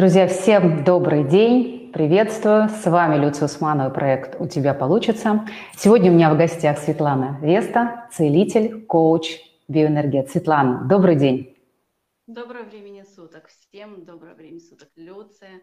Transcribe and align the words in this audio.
Друзья, 0.00 0.26
всем 0.26 0.82
добрый 0.82 1.24
день, 1.24 1.92
приветствую. 1.92 2.70
С 2.70 2.86
вами 2.86 3.22
Люция 3.22 3.44
Усманова, 3.44 3.90
проект 3.90 4.40
«У 4.40 4.48
тебя 4.48 4.72
получится». 4.72 5.46
Сегодня 5.76 6.10
у 6.10 6.14
меня 6.14 6.32
в 6.32 6.38
гостях 6.38 6.78
Светлана 6.78 7.38
Веста, 7.42 8.08
целитель, 8.10 8.86
коуч, 8.86 9.38
биоэнергет. 9.68 10.30
Светлана, 10.30 10.88
добрый 10.88 11.16
день. 11.16 11.54
Доброго 12.26 12.62
времени 12.62 13.04
суток. 13.14 13.48
Всем 13.48 14.06
доброго 14.06 14.32
времени 14.32 14.60
суток, 14.60 14.88
Люция. 14.96 15.60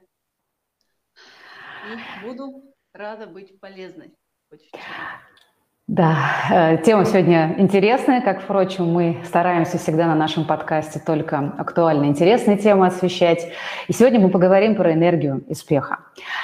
И 1.88 2.24
буду 2.24 2.62
рада 2.94 3.26
быть 3.26 3.60
полезной. 3.60 4.14
Хоть 4.52 4.62
в 4.62 4.70
чем. 4.70 4.82
Да, 5.88 6.18
э, 6.52 6.78
тема 6.84 7.06
сегодня 7.06 7.56
интересная, 7.58 8.20
как, 8.20 8.42
впрочем, 8.42 8.92
мы 8.92 9.22
стараемся 9.24 9.78
всегда 9.78 10.06
на 10.06 10.16
нашем 10.16 10.44
подкасте 10.44 11.00
только 11.00 11.54
актуальные, 11.58 12.10
интересные 12.10 12.58
темы 12.58 12.88
освещать. 12.88 13.48
И 13.88 13.94
сегодня 13.94 14.20
мы 14.20 14.28
поговорим 14.28 14.76
про 14.76 14.92
энергию 14.92 15.46
успеха. 15.48 16.00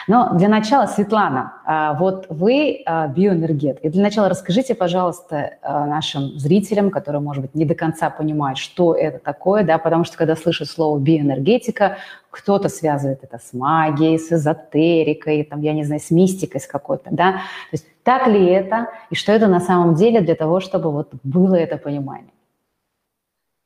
Но 0.08 0.34
для 0.35 0.48
начала, 0.48 0.85
Светлана, 0.85 1.55
а, 1.66 1.94
вот 1.95 2.26
вы 2.30 2.84
а, 2.85 3.08
биоэнергет. 3.08 3.80
И 3.80 3.90
для 3.90 4.04
начала 4.04 4.30
расскажите, 4.30 4.76
пожалуйста, 4.76 5.55
нашим 5.62 6.40
зрителям, 6.40 6.90
которые, 6.90 7.21
может 7.21 7.41
быть, 7.41 7.54
не 7.54 7.66
до 7.66 7.76
конца 7.76 8.10
понимают, 8.10 8.57
что 8.57 8.96
это 8.96 9.20
такое, 9.20 9.63
да, 9.63 9.77
потому 9.77 10.05
что 10.05 10.16
когда 10.16 10.38
слышат 10.38 10.70
слово 10.70 10.98
биоэнергетика, 10.99 11.98
кто-то 12.34 12.70
связывает 12.70 13.23
это 13.23 13.38
с 13.38 13.54
магией, 13.54 14.18
с 14.18 14.32
эзотерикой, 14.32 15.44
там, 15.44 15.62
я 15.62 15.74
не 15.74 15.84
знаю, 15.84 16.02
с 16.02 16.12
мистикой 16.12 16.60
с 16.60 16.68
какой-то, 16.68 17.10
да. 17.12 17.32
То 17.72 17.74
есть 17.74 17.86
так 18.04 18.28
ли 18.28 18.46
это, 18.46 18.90
и 19.12 19.16
что 19.16 19.32
это 19.32 19.48
на 19.48 19.60
самом 19.60 19.96
деле 19.96 20.22
для 20.22 20.36
того, 20.36 20.60
чтобы 20.60 20.91
вот 20.91 21.14
было 21.24 21.55
это 21.55 21.77
понимание? 21.77 22.34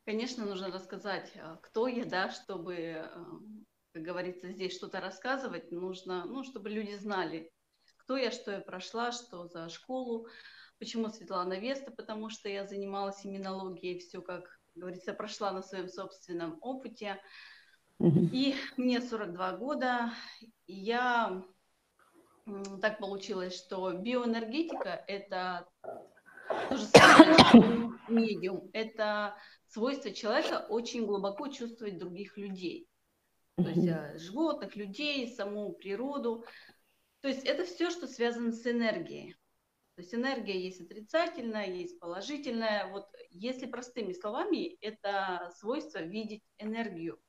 Конечно, 0.05 0.45
нужно 0.45 0.71
рассказать, 0.71 1.33
кто 1.61 1.87
я, 1.87 2.05
да, 2.05 2.29
чтобы 2.29 3.03
как 3.93 4.03
говорится, 4.03 4.51
здесь 4.51 4.75
что-то 4.75 4.99
рассказывать, 4.99 5.71
нужно, 5.71 6.23
ну, 6.25 6.43
чтобы 6.43 6.69
люди 6.69 6.95
знали, 6.97 7.51
кто 7.97 8.15
я, 8.15 8.29
что 8.29 8.51
я 8.51 8.59
прошла, 8.59 9.11
что 9.11 9.47
за 9.47 9.69
школу, 9.69 10.27
почему 10.77 11.09
Светлана 11.09 11.59
Веста, 11.59 11.89
потому 11.89 12.29
что 12.29 12.47
я 12.47 12.67
занималась 12.67 13.25
иммунологией, 13.25 13.97
все, 13.99 14.21
как 14.21 14.59
говорится, 14.75 15.13
прошла 15.13 15.51
на 15.51 15.63
своем 15.63 15.89
собственном 15.89 16.59
опыте. 16.61 17.19
И 17.99 18.55
мне 18.77 19.01
42 19.01 19.57
года, 19.57 20.11
и 20.67 20.73
я 20.73 21.43
так 22.81 22.99
получилось, 22.99 23.57
что 23.57 23.91
биоэнергетика– 23.91 25.03
это 25.07 25.67
то 26.69 26.77
же 26.77 26.85
самое, 26.85 27.33
что 27.33 27.93
медиум. 28.07 28.69
Это 28.73 29.35
свойство 29.67 30.11
человека 30.11 30.65
очень 30.69 31.05
глубоко 31.05 31.47
чувствовать 31.47 31.97
других 31.97 32.37
людей 32.37 32.87
то 33.57 33.69
есть 33.69 33.87
а, 33.89 34.17
животных, 34.17 34.75
людей, 34.75 35.27
саму 35.35 35.73
природу. 35.73 36.45
То 37.21 37.27
есть 37.27 37.43
это 37.43 37.65
все, 37.65 37.89
что 37.89 38.07
связано 38.07 38.51
с 38.51 38.65
энергией. 38.67 39.35
То 39.95 40.03
есть 40.03 40.13
энергия 40.13 40.61
есть 40.61 40.79
отрицательная, 40.79 41.65
есть 41.65 41.99
положительная. 41.99 42.87
Вот 42.91 43.07
если 43.31 43.65
простыми 43.65 44.13
словами, 44.13 44.75
это 44.81 45.51
свойство 45.57 45.99
видеть 45.99 46.43
энергию 46.59 47.19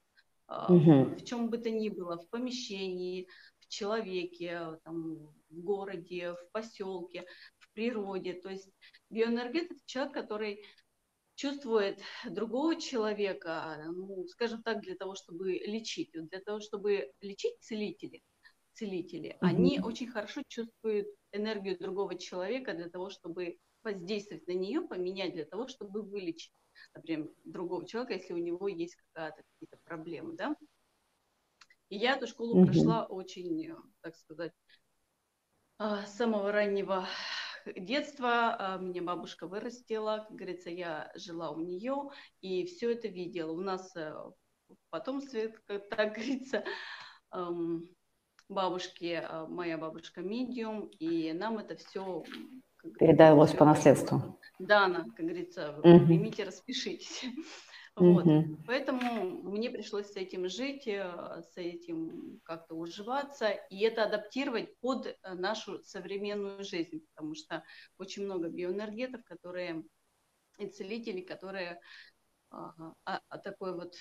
угу. 0.48 1.14
в 1.14 1.24
чем 1.24 1.50
бы 1.50 1.58
то 1.58 1.70
ни 1.70 1.88
было, 1.88 2.18
в 2.18 2.28
помещении, 2.30 3.28
в 3.60 3.68
человеке, 3.68 4.78
там, 4.84 5.28
в 5.50 5.60
городе, 5.60 6.32
в 6.32 6.50
поселке, 6.52 7.24
в 7.58 7.72
природе. 7.72 8.34
То 8.34 8.50
есть 8.50 8.70
биоэнергет 9.10 9.70
это 9.70 9.80
человек, 9.86 10.14
который 10.14 10.64
чувствует 11.34 12.00
другого 12.28 12.80
человека, 12.80 13.84
ну, 13.94 14.26
скажем 14.26 14.62
так, 14.62 14.80
для 14.80 14.96
того, 14.96 15.14
чтобы 15.14 15.52
лечить. 15.52 16.10
Для 16.12 16.40
того, 16.40 16.60
чтобы 16.60 17.12
лечить 17.20 17.60
целители, 17.60 18.22
целители, 18.72 19.30
mm-hmm. 19.30 19.38
они 19.40 19.80
очень 19.80 20.08
хорошо 20.08 20.42
чувствуют 20.48 21.06
энергию 21.32 21.78
другого 21.78 22.18
человека 22.18 22.74
для 22.74 22.88
того, 22.88 23.10
чтобы 23.10 23.58
воздействовать 23.84 24.46
на 24.48 24.52
нее, 24.52 24.80
поменять 24.82 25.34
для 25.34 25.44
того, 25.44 25.68
чтобы 25.68 26.02
вылечить, 26.02 26.52
например, 26.94 27.30
другого 27.44 27.86
человека, 27.86 28.14
если 28.14 28.32
у 28.32 28.38
него 28.38 28.68
есть 28.68 28.96
какая-то 28.96 29.42
какие-то 29.42 29.78
проблемы, 29.84 30.34
да. 30.34 30.56
И 31.88 31.96
я 31.96 32.16
эту 32.16 32.26
школу 32.26 32.60
mm-hmm. 32.60 32.66
прошла 32.66 33.06
очень, 33.06 33.74
так 34.02 34.14
сказать, 34.16 34.52
а, 35.78 36.04
с 36.04 36.16
самого 36.16 36.52
раннего 36.52 37.06
детства 37.76 38.56
а, 38.58 38.78
меня 38.78 39.02
бабушка 39.02 39.46
вырастила, 39.46 40.26
как 40.28 40.36
говорится, 40.36 40.70
я 40.70 41.10
жила 41.14 41.50
у 41.50 41.60
нее 41.60 42.10
и 42.40 42.66
все 42.66 42.92
это 42.92 43.08
видела. 43.08 43.52
У 43.52 43.60
нас 43.60 43.94
э, 43.94 44.12
в 44.12 44.76
потомстве, 44.90 45.54
как 45.66 45.88
так 45.88 46.14
говорится, 46.14 46.64
бабушки, 48.48 49.22
а, 49.22 49.46
моя 49.46 49.78
бабушка 49.78 50.20
медиум, 50.20 50.86
и 50.98 51.32
нам 51.32 51.58
это 51.58 51.76
все 51.76 52.24
передалось 52.98 53.52
по 53.52 53.64
наследству. 53.64 54.38
Да, 54.58 54.86
она, 54.86 55.04
как 55.04 55.26
говорится, 55.26 55.74
угу. 55.78 56.06
примите, 56.06 56.44
распишитесь. 56.44 57.24
Вот. 58.00 58.26
Угу. 58.26 58.58
Поэтому 58.68 59.24
мне 59.50 59.70
пришлось 59.70 60.12
с 60.12 60.14
этим 60.14 60.48
жить, 60.48 60.86
э, 60.86 61.42
с 61.52 61.56
этим 61.56 62.38
как-то 62.44 62.76
уживаться 62.76 63.48
и 63.48 63.80
это 63.80 64.04
адаптировать 64.04 64.78
под 64.78 65.08
э, 65.08 65.34
нашу 65.34 65.82
современную 65.82 66.62
жизнь, 66.62 67.00
потому 67.12 67.34
что 67.34 67.64
очень 67.98 68.24
много 68.24 68.50
биоэнергетов, 68.50 69.24
которые 69.24 69.82
и 70.58 70.68
целителей, 70.68 71.22
которые 71.22 71.80
а, 72.50 72.72
а, 73.04 73.38
такой 73.38 73.74
вот 73.74 73.94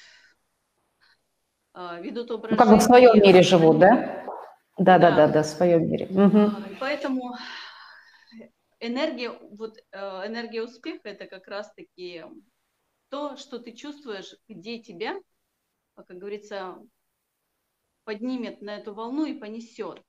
а, 1.73 1.99
ведут 1.99 2.31
образ 2.31 2.51
ну, 2.51 2.57
как 2.57 2.69
бы 2.69 2.77
в 2.77 2.81
своем 2.81 3.21
мире 3.21 3.41
живут, 3.41 3.79
да? 3.79 4.25
Да, 4.77 4.99
да, 4.99 5.11
да, 5.15 5.27
да, 5.27 5.43
в 5.43 5.45
своем 5.47 5.89
мире. 5.89 6.05
Угу. 6.05 6.77
Поэтому 6.79 7.35
энергия, 8.79 9.31
вот 9.31 9.77
э, 9.91 9.97
энергия 10.27 10.63
успеха 10.63 11.09
это 11.09 11.25
как 11.25 11.47
раз-таки 11.47 12.25
то, 13.09 13.37
что 13.37 13.59
ты 13.59 13.71
чувствуешь, 13.73 14.35
где 14.47 14.79
тебя, 14.79 15.15
как 15.95 16.17
говорится, 16.17 16.77
поднимет 18.03 18.61
на 18.61 18.77
эту 18.77 18.93
волну 18.93 19.25
и 19.25 19.37
понесет. 19.37 20.01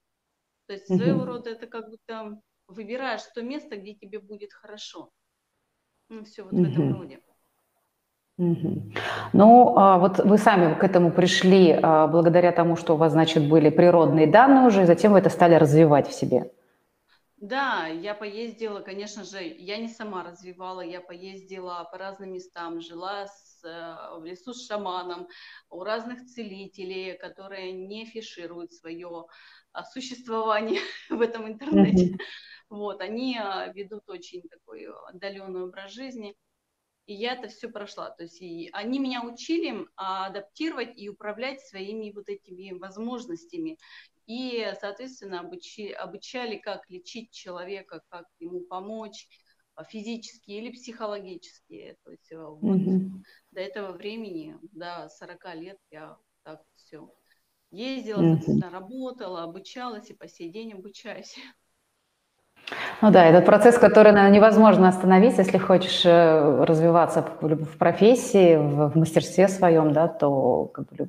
То 0.66 0.74
есть 0.74 0.86
своего 0.86 1.24
рода 1.24 1.50
это 1.50 1.66
как 1.66 1.88
будто 1.88 2.40
выбираешь 2.66 3.22
то 3.34 3.42
место, 3.42 3.76
где 3.76 3.94
тебе 3.94 4.18
будет 4.20 4.52
хорошо. 4.52 5.10
Ну, 6.08 6.24
все 6.24 6.42
вот 6.44 6.52
в 6.52 6.62
этом 6.62 6.94
роде. 6.94 7.20
Ну, 9.32 9.74
а 9.76 9.98
вот 9.98 10.20
вы 10.20 10.38
сами 10.38 10.74
к 10.74 10.84
этому 10.84 11.10
пришли 11.10 11.72
а, 11.82 12.06
благодаря 12.06 12.52
тому, 12.52 12.76
что 12.76 12.94
у 12.94 12.96
вас, 12.96 13.12
значит, 13.12 13.48
были 13.48 13.68
природные 13.68 14.28
данные 14.28 14.66
уже, 14.66 14.82
и 14.82 14.86
затем 14.86 15.12
вы 15.12 15.18
это 15.18 15.28
стали 15.28 15.54
развивать 15.54 16.08
в 16.08 16.12
себе. 16.12 16.52
Да, 17.40 17.86
я 17.86 18.14
поездила, 18.14 18.80
конечно 18.80 19.22
же, 19.22 19.40
я 19.42 19.76
не 19.78 19.88
сама 19.88 20.24
развивала, 20.24 20.80
я 20.80 21.00
поездила 21.00 21.88
по 21.90 21.96
разным 21.96 22.32
местам, 22.32 22.80
жила 22.80 23.28
с, 23.28 23.62
э, 23.64 24.18
в 24.18 24.24
лесу 24.24 24.52
с 24.52 24.66
шаманом, 24.66 25.28
у 25.70 25.84
разных 25.84 26.24
целителей, 26.26 27.16
которые 27.16 27.70
не 27.72 28.02
афишируют 28.02 28.72
свое 28.72 29.26
а, 29.72 29.84
существование 29.84 30.80
в 31.10 31.20
этом 31.20 31.46
интернете. 31.46 32.06
Mm-hmm. 32.06 32.20
Вот, 32.70 33.00
они 33.00 33.38
а, 33.38 33.72
ведут 33.72 34.08
очень 34.10 34.42
такой 34.48 34.88
отдаленный 35.06 35.62
образ 35.62 35.92
жизни. 35.92 36.34
И 37.06 37.14
я 37.14 37.34
это 37.34 37.48
все 37.48 37.68
прошла. 37.68 38.10
То 38.10 38.24
есть 38.24 38.42
и 38.42 38.68
они 38.72 38.98
меня 38.98 39.22
учили 39.22 39.86
адаптировать 39.94 40.98
и 40.98 41.08
управлять 41.08 41.60
своими 41.60 42.10
вот 42.10 42.28
этими 42.28 42.76
возможностями 42.76 43.78
и, 44.28 44.72
соответственно, 44.78 45.40
обучи, 45.40 45.90
обучали, 45.90 46.58
как 46.58 46.88
лечить 46.90 47.32
человека, 47.32 48.02
как 48.10 48.26
ему 48.38 48.60
помочь 48.60 49.26
а, 49.74 49.84
физически 49.84 50.50
или 50.50 50.70
психологически. 50.70 51.96
То 52.04 52.10
есть 52.10 52.30
mm-hmm. 52.30 52.58
вот 52.60 53.22
до 53.52 53.60
этого 53.60 53.92
времени, 53.92 54.54
до 54.72 55.08
40 55.18 55.54
лет 55.54 55.78
я 55.90 56.18
так 56.42 56.60
все 56.76 57.10
ездила, 57.70 58.20
mm-hmm. 58.20 58.34
соответственно, 58.36 58.70
работала, 58.70 59.42
обучалась 59.44 60.10
и 60.10 60.14
по 60.14 60.28
сей 60.28 60.50
день 60.50 60.74
обучаюсь. 60.74 61.34
Ну 63.00 63.10
да, 63.10 63.24
этот 63.24 63.46
процесс, 63.46 63.78
который, 63.78 64.12
наверное, 64.12 64.36
невозможно 64.36 64.88
остановить, 64.88 65.38
если 65.38 65.56
хочешь 65.56 66.04
э, 66.04 66.64
развиваться 66.64 67.22
в 67.22 67.78
профессии, 67.78 68.56
в 68.56 68.94
мастерстве 68.94 69.48
своем, 69.48 69.94
да, 69.94 70.06
то 70.06 70.66
как 70.66 70.86
бы, 70.92 71.08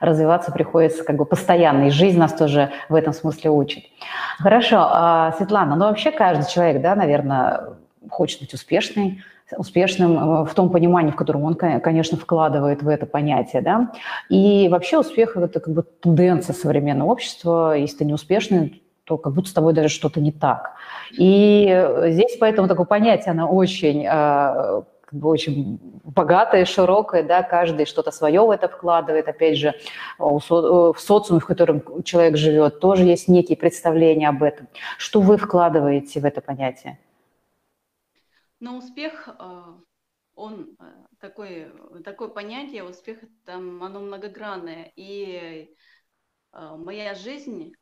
развиваться 0.00 0.50
приходится 0.50 1.04
как 1.04 1.16
бы 1.16 1.24
постоянно, 1.24 1.84
и 1.84 1.90
жизнь 1.90 2.18
нас 2.18 2.32
тоже 2.32 2.70
в 2.88 2.94
этом 2.94 3.12
смысле 3.12 3.50
учит. 3.50 3.84
Хорошо, 4.38 4.78
а, 4.80 5.32
Светлана, 5.32 5.76
ну 5.76 5.84
вообще 5.86 6.10
каждый 6.10 6.50
человек, 6.50 6.82
да, 6.82 6.94
наверное, 6.94 7.74
хочет 8.08 8.40
быть 8.40 8.54
успешной, 8.54 9.22
успешным 9.56 10.18
э, 10.18 10.44
в 10.44 10.54
том 10.54 10.70
понимании, 10.70 11.10
в 11.10 11.16
котором 11.16 11.44
он, 11.44 11.54
конечно, 11.54 12.16
вкладывает 12.16 12.82
в 12.82 12.88
это 12.88 13.06
понятие, 13.06 13.62
да. 13.62 13.92
И 14.28 14.68
вообще 14.70 14.98
успех– 14.98 15.36
это 15.36 15.60
как 15.60 15.74
бы 15.74 15.82
тенденция 15.82 16.54
современного 16.54 17.10
общества. 17.10 17.76
Если 17.76 17.98
ты 17.98 18.04
не 18.04 18.14
успешный, 18.14 18.82
то 19.04 19.18
как 19.18 19.34
будто 19.34 19.48
с 19.48 19.52
тобой 19.52 19.72
даже 19.72 19.88
что-то 19.88 20.20
не 20.20 20.30
так. 20.30 20.74
И 21.18 21.66
здесь 22.06 22.36
поэтому 22.38 22.68
такое 22.68 22.86
понятие, 22.86 23.32
оно 23.32 23.48
очень, 23.48 24.06
э, 24.08 24.82
как 25.10 25.18
бы 25.18 25.28
очень 25.28 25.80
богатое, 26.04 26.64
широкое, 26.64 27.24
да, 27.24 27.42
каждый 27.42 27.84
что-то 27.84 28.12
свое 28.12 28.46
в 28.46 28.50
это 28.50 28.68
вкладывает. 28.68 29.26
Опять 29.26 29.58
же, 29.58 29.74
в 30.18 30.94
социуме, 30.96 31.40
в 31.40 31.46
котором 31.46 32.04
человек 32.04 32.36
живет, 32.36 32.78
тоже 32.78 33.02
есть 33.02 33.26
некие 33.26 33.56
представления 33.56 34.28
об 34.28 34.44
этом. 34.44 34.68
Что 34.98 35.20
вы 35.20 35.36
вкладываете 35.36 36.20
в 36.20 36.24
это 36.24 36.40
понятие? 36.40 37.00
Но 38.60 38.76
успех, 38.76 39.28
он 40.36 40.76
такое, 41.18 41.72
такое 42.04 42.28
понятие, 42.28 42.84
успех, 42.84 43.18
там, 43.44 43.82
оно 43.82 43.98
многогранное. 43.98 44.92
И 44.94 45.74
моя 46.52 47.14
жизнь 47.16 47.72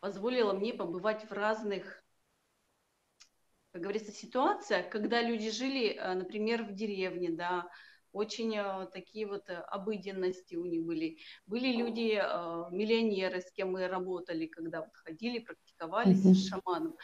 позволила 0.00 0.54
мне 0.54 0.74
побывать 0.74 1.24
в 1.30 1.32
разных 1.32 2.01
как 3.72 3.82
говорится, 3.82 4.12
ситуация, 4.12 4.82
когда 4.82 5.22
люди 5.22 5.50
жили, 5.50 5.94
э, 5.94 6.14
например, 6.14 6.64
в 6.64 6.74
деревне, 6.74 7.30
да, 7.30 7.68
очень 8.12 8.54
э, 8.54 8.86
такие 8.92 9.26
вот 9.26 9.48
э, 9.48 9.54
обыденности 9.54 10.56
у 10.56 10.66
них 10.66 10.84
были. 10.84 11.16
Были 11.46 11.72
люди, 11.72 12.12
миллионеры, 12.70 13.40
с 13.40 13.50
кем 13.52 13.72
мы 13.72 13.88
работали, 13.88 14.46
когда 14.46 14.82
вот 14.82 14.94
ходили, 14.94 15.38
практиковались 15.38 16.24
mm-hmm. 16.24 16.34
с 16.34 16.48
шаманом. 16.48 16.96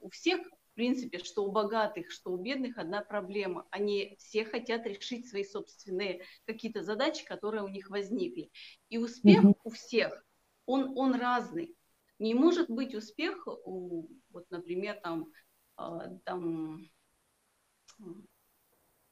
У 0.00 0.10
всех, 0.10 0.40
в 0.40 0.74
принципе, 0.74 1.18
что 1.18 1.44
у 1.44 1.50
богатых, 1.50 2.10
что 2.10 2.32
у 2.32 2.36
бедных 2.38 2.78
одна 2.78 3.02
проблема. 3.02 3.66
Они 3.70 4.16
все 4.18 4.44
хотят 4.44 4.86
решить 4.86 5.28
свои 5.28 5.44
собственные 5.44 6.22
какие-то 6.46 6.82
задачи, 6.82 7.24
которые 7.26 7.62
у 7.62 7.68
них 7.68 7.90
возникли. 7.90 8.50
И 8.88 8.96
успех 8.96 9.44
mm-hmm. 9.44 9.60
у 9.64 9.70
всех, 9.70 10.24
он, 10.64 10.96
он 10.96 11.14
разный. 11.14 11.76
Не 12.18 12.34
может 12.34 12.68
быть 12.68 12.94
успех 12.94 13.46
у, 13.46 14.06
вот, 14.30 14.44
например, 14.50 15.00
там 15.02 15.22
а, 15.22 15.26
там... 16.24 16.80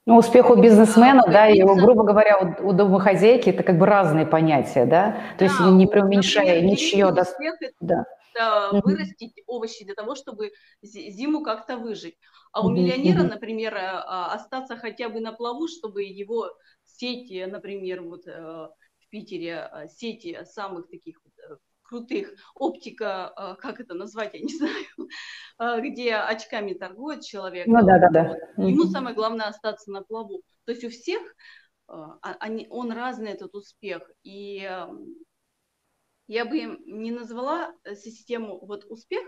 Ну, 0.07 0.17
успех 0.17 0.49
у 0.49 0.57
бизнесмена, 0.57 1.23
да, 1.27 1.33
да 1.33 1.49
и, 1.49 1.63
грубо 1.63 2.03
говоря, 2.03 2.39
у, 2.39 2.69
у 2.69 2.73
домохозяйки 2.73 3.51
это 3.51 3.63
как 3.63 3.77
бы 3.77 3.85
разные 3.85 4.25
понятия, 4.25 4.87
да? 4.87 5.21
То 5.37 5.41
да, 5.41 5.45
есть 5.45 5.61
не 5.61 5.87
преуменьшая 5.87 6.63
ничье. 6.63 7.13
Да, 7.13 7.25
да. 7.81 8.07
Это 8.33 8.81
вырастить 8.85 9.35
овощи 9.47 9.85
для 9.85 9.95
того, 9.95 10.15
чтобы 10.15 10.53
зиму 10.81 11.43
как-то 11.43 11.77
выжить. 11.77 12.17
А 12.53 12.65
у 12.65 12.71
миллионера, 12.71 13.23
например, 13.23 13.77
а, 13.77 14.33
остаться 14.33 14.77
хотя 14.77 15.11
бы 15.11 15.21
на 15.21 15.33
плаву, 15.33 15.69
чтобы 15.69 16.05
его 16.05 16.49
сети, 16.85 17.45
например, 17.45 18.03
вот 18.03 18.27
э, 18.27 18.33
в 18.33 19.09
Питере 19.11 19.71
сети 19.89 20.39
самых 20.45 20.89
таких 20.89 21.21
э, 21.25 21.28
крутых, 21.89 22.35
оптика, 22.55 23.29
а, 23.29 23.55
как 23.57 23.81
это 23.81 23.95
назвать, 23.95 24.35
я 24.35 24.41
не 24.41 24.49
знаю, 24.57 24.87
а, 25.59 25.81
где 25.81 26.15
очками 26.15 26.75
торгует 26.75 27.23
человек. 27.23 27.67
Ну 27.67 27.85
да, 27.85 27.99
да, 27.99 28.09
да. 28.11 28.63
Ему 28.63 28.85
самое 28.85 29.15
главное 29.15 29.47
остаться 29.47 29.91
на 29.91 30.03
плаву. 30.03 30.43
То 30.65 30.73
есть 30.73 30.85
у 30.85 30.91
всех 30.91 31.21
а, 31.87 32.19
они, 32.41 32.67
он 32.71 32.93
разный, 32.93 33.33
этот 33.33 33.55
успех. 33.55 34.11
И 34.23 34.69
я 36.29 36.45
бы 36.45 36.61
не 36.85 37.11
назвала 37.11 37.73
э, 37.85 37.97
систему 37.97 38.59
вот 38.61 38.85
успех 38.85 39.25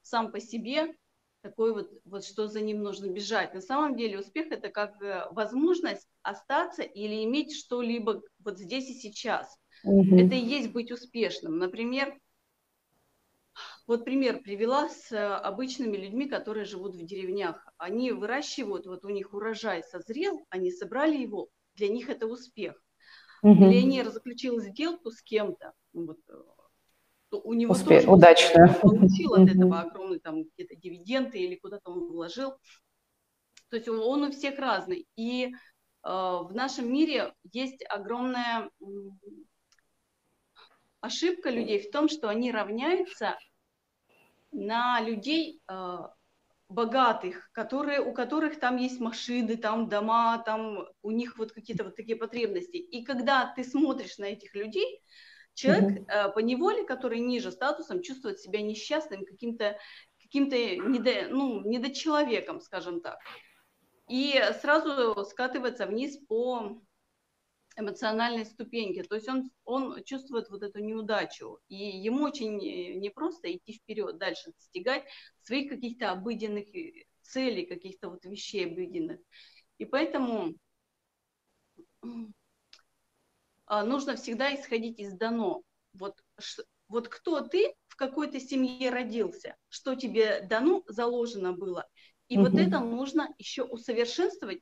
сам 0.00 0.32
по 0.32 0.40
себе 0.40 0.94
такой 1.42 1.72
вот, 1.72 1.90
вот 2.04 2.24
что 2.24 2.48
за 2.48 2.60
ним 2.60 2.82
нужно 2.82 3.06
бежать. 3.06 3.54
На 3.54 3.60
самом 3.60 3.96
деле 3.96 4.18
успех 4.18 4.50
это 4.50 4.70
как 4.70 5.00
э, 5.02 5.26
возможность 5.30 6.08
остаться 6.22 6.82
или 6.82 7.24
иметь 7.24 7.54
что-либо 7.54 8.22
вот 8.38 8.58
здесь 8.58 8.88
и 8.90 8.94
сейчас. 8.94 9.56
Угу. 9.84 10.16
Это 10.16 10.34
и 10.34 10.44
есть 10.44 10.72
быть 10.72 10.90
успешным. 10.90 11.58
Например, 11.58 12.18
вот 13.86 14.04
пример 14.04 14.42
привела 14.42 14.88
с 14.88 15.12
э, 15.12 15.18
обычными 15.18 15.96
людьми, 15.96 16.28
которые 16.28 16.64
живут 16.64 16.94
в 16.94 17.04
деревнях. 17.04 17.66
Они 17.78 18.12
выращивают, 18.12 18.86
вот 18.86 19.04
у 19.04 19.08
них 19.08 19.32
урожай 19.32 19.82
созрел, 19.82 20.44
они 20.50 20.70
собрали 20.70 21.16
его, 21.16 21.48
для 21.74 21.88
них 21.88 22.08
это 22.08 22.26
успех. 22.26 22.74
Угу. 23.42 23.54
Миллионер 23.54 24.10
заключил 24.10 24.60
сделку 24.60 25.10
с 25.10 25.22
кем-то, 25.22 25.72
ну 25.92 26.06
вот, 26.06 26.18
э, 26.28 26.34
у 27.30 27.52
него 27.54 27.72
Успе... 27.72 28.00
тоже 28.00 28.10
удачно. 28.10 28.78
Он 28.82 28.98
получил 28.98 29.34
от 29.34 29.48
этого 29.48 29.80
огромные 29.80 30.20
там 30.20 30.44
какие-то 30.44 30.76
дивиденды 30.76 31.38
или 31.38 31.56
куда-то 31.56 31.90
он 31.90 32.10
вложил. 32.10 32.52
То 33.70 33.76
есть 33.76 33.88
он, 33.88 34.00
он 34.00 34.24
у 34.24 34.30
всех 34.32 34.58
разный. 34.58 35.06
И 35.16 35.46
э, 35.46 35.50
в 36.02 36.50
нашем 36.52 36.92
мире 36.92 37.34
есть 37.52 37.84
огромная 37.88 38.70
ошибка 41.00 41.50
людей 41.50 41.80
в 41.80 41.90
том, 41.90 42.08
что 42.08 42.28
они 42.28 42.52
равняются 42.52 43.38
на 44.52 45.00
людей 45.00 45.60
э, 45.68 45.98
богатых, 46.68 47.50
которые, 47.52 48.00
у 48.00 48.12
которых 48.12 48.58
там 48.58 48.76
есть 48.76 49.00
машины, 49.00 49.56
там 49.56 49.88
дома, 49.88 50.42
там 50.44 50.86
у 51.02 51.10
них 51.10 51.38
вот 51.38 51.52
какие-то 51.52 51.84
вот 51.84 51.96
такие 51.96 52.16
потребности. 52.16 52.76
И 52.76 53.04
когда 53.04 53.52
ты 53.54 53.64
смотришь 53.64 54.18
на 54.18 54.26
этих 54.26 54.54
людей, 54.54 55.02
человек 55.54 56.00
mm-hmm. 56.00 56.06
э, 56.08 56.32
по 56.32 56.38
неволе, 56.40 56.84
который 56.84 57.20
ниже 57.20 57.52
статусом, 57.52 58.02
чувствует 58.02 58.40
себя 58.40 58.60
несчастным, 58.62 59.24
каким-то 59.24 59.78
каким-то 60.22 60.56
недо, 60.56 61.28
ну, 61.30 61.62
недочеловеком, 61.62 62.60
скажем 62.60 63.00
так. 63.00 63.18
И 64.08 64.38
сразу 64.60 65.24
скатывается 65.24 65.86
вниз 65.86 66.18
по 66.28 66.82
эмоциональной 67.78 68.44
ступеньки. 68.44 69.02
То 69.02 69.14
есть 69.14 69.28
он, 69.28 69.50
он 69.64 70.02
чувствует 70.04 70.50
вот 70.50 70.62
эту 70.62 70.80
неудачу. 70.80 71.58
И 71.68 71.76
ему 71.76 72.24
очень 72.24 72.56
непросто 72.98 73.50
идти 73.54 73.74
вперед, 73.74 74.18
дальше 74.18 74.52
достигать 74.52 75.04
своих 75.42 75.70
каких-то 75.70 76.10
обыденных 76.10 76.66
целей, 77.22 77.66
каких-то 77.66 78.10
вот 78.10 78.24
вещей 78.24 78.66
обыденных. 78.66 79.20
И 79.78 79.84
поэтому 79.84 80.54
а, 83.66 83.84
нужно 83.84 84.16
всегда 84.16 84.54
исходить 84.54 84.98
из 84.98 85.12
дано. 85.12 85.62
Вот, 85.92 86.16
вот 86.88 87.08
кто 87.08 87.40
ты, 87.42 87.74
в 87.86 87.96
какой-то 87.96 88.40
семье 88.40 88.90
родился, 88.90 89.56
что 89.68 89.94
тебе 89.94 90.40
дано, 90.42 90.82
заложено 90.88 91.52
было. 91.52 91.88
И 92.28 92.36
угу. 92.36 92.48
вот 92.48 92.58
это 92.58 92.80
нужно 92.80 93.32
еще 93.38 93.62
усовершенствовать 93.62 94.60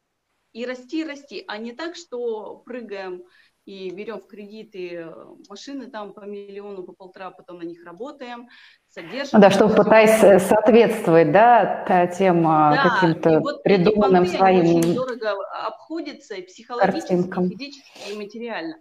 и 0.56 0.64
расти, 0.64 1.04
расти, 1.04 1.44
а 1.46 1.58
не 1.58 1.72
так, 1.72 1.96
что 1.96 2.62
прыгаем 2.64 3.22
и 3.66 3.90
берем 3.90 4.20
в 4.20 4.26
кредиты 4.26 4.94
э, 4.94 5.14
машины 5.50 5.90
там 5.90 6.14
по 6.14 6.20
миллиону, 6.20 6.82
по 6.82 6.92
полтора, 6.92 7.30
потом 7.30 7.58
на 7.58 7.64
них 7.64 7.84
работаем, 7.84 8.48
содержим. 8.88 9.38
Да, 9.38 9.50
чтобы 9.50 9.74
пытаясь 9.74 10.22
э, 10.22 10.38
соответствовать, 10.38 11.30
да, 11.30 12.06
тем 12.06 12.46
а, 12.48 12.74
да, 12.74 12.88
каким-то 12.88 13.40
вот 13.40 13.62
придуманным 13.64 14.24
своим 14.24 14.76
очень 14.76 14.94
дорого 14.94 15.34
обходится 15.66 16.36
и 16.36 16.42
психологически, 16.42 17.08
картинкам. 17.08 17.48
и 17.48 17.50
физически, 17.50 18.12
и 18.12 18.16
материально. 18.16 18.76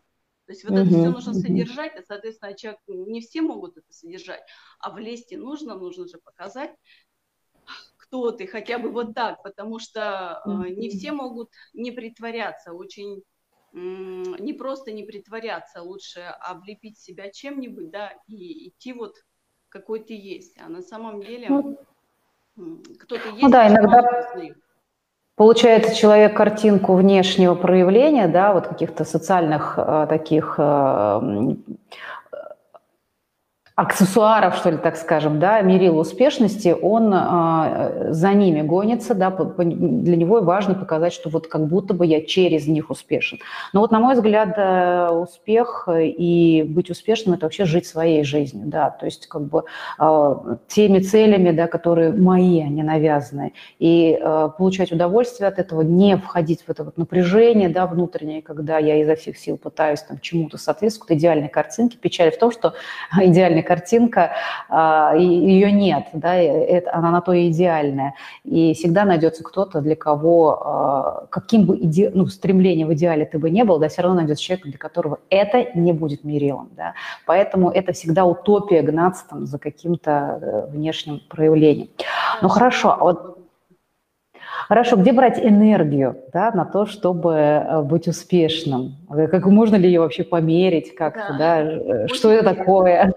То 0.45 0.53
есть 0.53 0.63
вот 0.63 0.73
угу, 0.73 0.79
это 0.79 0.89
все 0.89 1.09
нужно 1.09 1.31
угу. 1.31 1.39
содержать, 1.39 1.99
и, 1.99 2.03
соответственно, 2.07 2.55
человек, 2.55 2.79
не 2.87 3.19
все 3.19 3.41
могут 3.41 3.77
это 3.77 3.91
содержать, 3.91 4.41
а 4.79 4.91
влезть 4.91 5.33
и 5.33 5.37
нужно, 5.37 5.75
нужно 5.75 6.07
же 6.07 6.19
показать, 6.23 6.71
кто 8.05 8.31
ты, 8.31 8.47
хотя 8.47 8.79
бы 8.79 8.89
вот 8.89 9.13
так, 9.13 9.43
потому 9.43 9.79
что 9.79 10.41
э, 10.45 10.49
не 10.69 10.89
все 10.89 11.11
могут 11.11 11.49
не 11.73 11.91
притворяться, 11.91 12.73
очень 12.73 13.23
не 13.73 14.53
просто 14.53 14.93
не 14.93 15.03
притворяться, 15.03 15.81
лучше 15.81 16.21
облепить 16.39 16.97
себя 16.97 17.29
чем-нибудь, 17.29 17.91
да, 17.91 18.13
и 18.25 18.69
идти 18.69 18.93
вот 18.93 19.15
какой 19.67 19.99
ты 19.99 20.13
есть, 20.13 20.57
а 20.61 20.69
на 20.69 20.81
самом 20.81 21.21
деле 21.21 21.49
ну, 21.49 21.77
кто-то 22.99 23.27
есть. 23.27 23.41
Ну 23.41 23.49
да, 23.49 23.67
иногда 23.67 24.01
получается 25.35 25.93
человек 25.93 26.37
картинку 26.37 26.95
внешнего 26.95 27.55
проявления, 27.55 28.29
да, 28.29 28.53
вот 28.53 28.67
каких-то 28.67 29.03
социальных 29.03 29.73
э, 29.77 30.07
таких 30.07 30.55
э, 30.57 31.55
аксессуаров, 33.75 34.55
что 34.55 34.69
ли, 34.69 34.77
так 34.77 34.95
скажем, 34.95 35.37
да, 35.37 35.59
мерил 35.59 35.99
успешности, 35.99 36.73
он 36.81 37.13
э, 37.13 38.13
за 38.13 38.33
ними 38.33 38.61
гонится, 38.61 39.13
да, 39.13 39.29
для 39.29 40.15
него 40.15 40.39
важно 40.39 40.75
показать, 40.75 41.11
что 41.11 41.29
вот 41.29 41.47
как 41.47 41.67
будто 41.67 41.93
бы 41.93 42.05
я 42.05 42.21
через 42.21 42.67
них 42.67 42.89
успешен. 42.89 43.39
Но 43.73 43.81
вот, 43.81 43.91
на 43.91 43.99
мой 43.99 44.15
взгляд, 44.15 44.53
э, 44.55 45.09
успех 45.09 45.89
и 45.91 46.63
быть 46.65 46.89
успешным– 46.89 47.35
это 47.35 47.47
вообще 47.47 47.65
жить 47.65 47.85
своей 47.85 48.23
жизнью, 48.23 48.63
да, 48.67 48.91
то 48.91 49.05
есть 49.05 49.27
как 49.27 49.41
бы 49.41 49.65
э, 49.99 50.35
теми 50.69 50.99
целями, 50.99 51.51
да, 51.51 51.67
которые 51.67 52.13
мои, 52.13 52.61
а 52.61 52.69
не 52.69 52.81
навязанные, 52.81 53.51
и 53.77 54.17
э, 54.17 54.49
получать 54.57 54.93
удовольствие 54.93 55.49
от 55.49 55.59
этого, 55.59 55.81
не 55.81 56.15
входить 56.15 56.61
в 56.61 56.69
это 56.69 56.85
вот 56.85 56.97
напряжение, 56.97 57.67
да, 57.67 57.87
внутреннее, 57.87 58.41
когда 58.41 58.77
я 58.77 59.01
изо 59.01 59.15
всех 59.17 59.37
сил 59.37 59.57
пытаюсь 59.57 59.99
там 59.99 60.17
чему-то 60.21 60.57
соответствовать, 60.57 61.11
идеальной 61.11 61.49
картинке. 61.49 61.97
Печаль 61.97 62.31
в 62.31 62.39
том, 62.39 62.51
что 62.51 62.73
идеальной 63.19 63.64
картинка, 63.65 64.31
а, 64.69 65.13
ее 65.15 65.71
нет, 65.71 66.05
да, 66.13 66.35
это, 66.35 66.93
она 66.93 67.11
на 67.11 67.21
то 67.21 67.33
и 67.33 67.49
идеальная. 67.49 68.13
И 68.43 68.73
всегда 68.73 69.03
найдется 69.05 69.43
кто-то, 69.43 69.81
для 69.81 69.95
кого, 69.95 70.61
а, 70.63 71.27
каким 71.29 71.65
бы 71.65 71.77
иде, 71.77 72.11
ну, 72.13 72.27
стремлением 72.27 72.87
в 72.87 72.93
идеале 72.93 73.25
ты 73.25 73.37
бы 73.39 73.49
не 73.49 73.63
был, 73.63 73.79
да, 73.79 73.89
все 73.89 74.01
равно 74.01 74.17
найдется 74.17 74.43
человек, 74.43 74.65
для 74.65 74.77
которого 74.77 75.19
это 75.29 75.67
не 75.75 75.91
будет 75.91 76.23
мерилом, 76.23 76.69
да. 76.77 76.93
Поэтому 77.25 77.69
это 77.69 77.91
всегда 77.91 78.25
утопия 78.25 78.81
гнаться 78.81 79.25
там 79.29 79.45
за 79.45 79.59
каким-то 79.59 80.39
э, 80.41 80.71
внешним 80.71 81.21
проявлением. 81.29 81.89
Ну 82.41 82.47
хорошо, 82.47 82.91
а 82.91 83.03
вот 83.03 83.34
Хорошо, 84.67 84.95
где 84.95 85.13
брать 85.13 85.37
энергию 85.37 86.23
да, 86.33 86.51
на 86.51 86.65
то, 86.65 86.87
чтобы 86.87 87.33
э, 87.33 87.81
быть 87.83 88.07
успешным? 88.07 88.95
Как 89.07 89.45
можно 89.45 89.75
ли 89.75 89.87
ее 89.87 89.99
вообще 89.99 90.23
померить 90.23 90.95
как-то, 90.95 91.35
да, 91.37 91.37
да? 91.37 91.61
Э, 91.61 92.07
что 92.07 92.31
это 92.31 92.55
такое? 92.55 93.13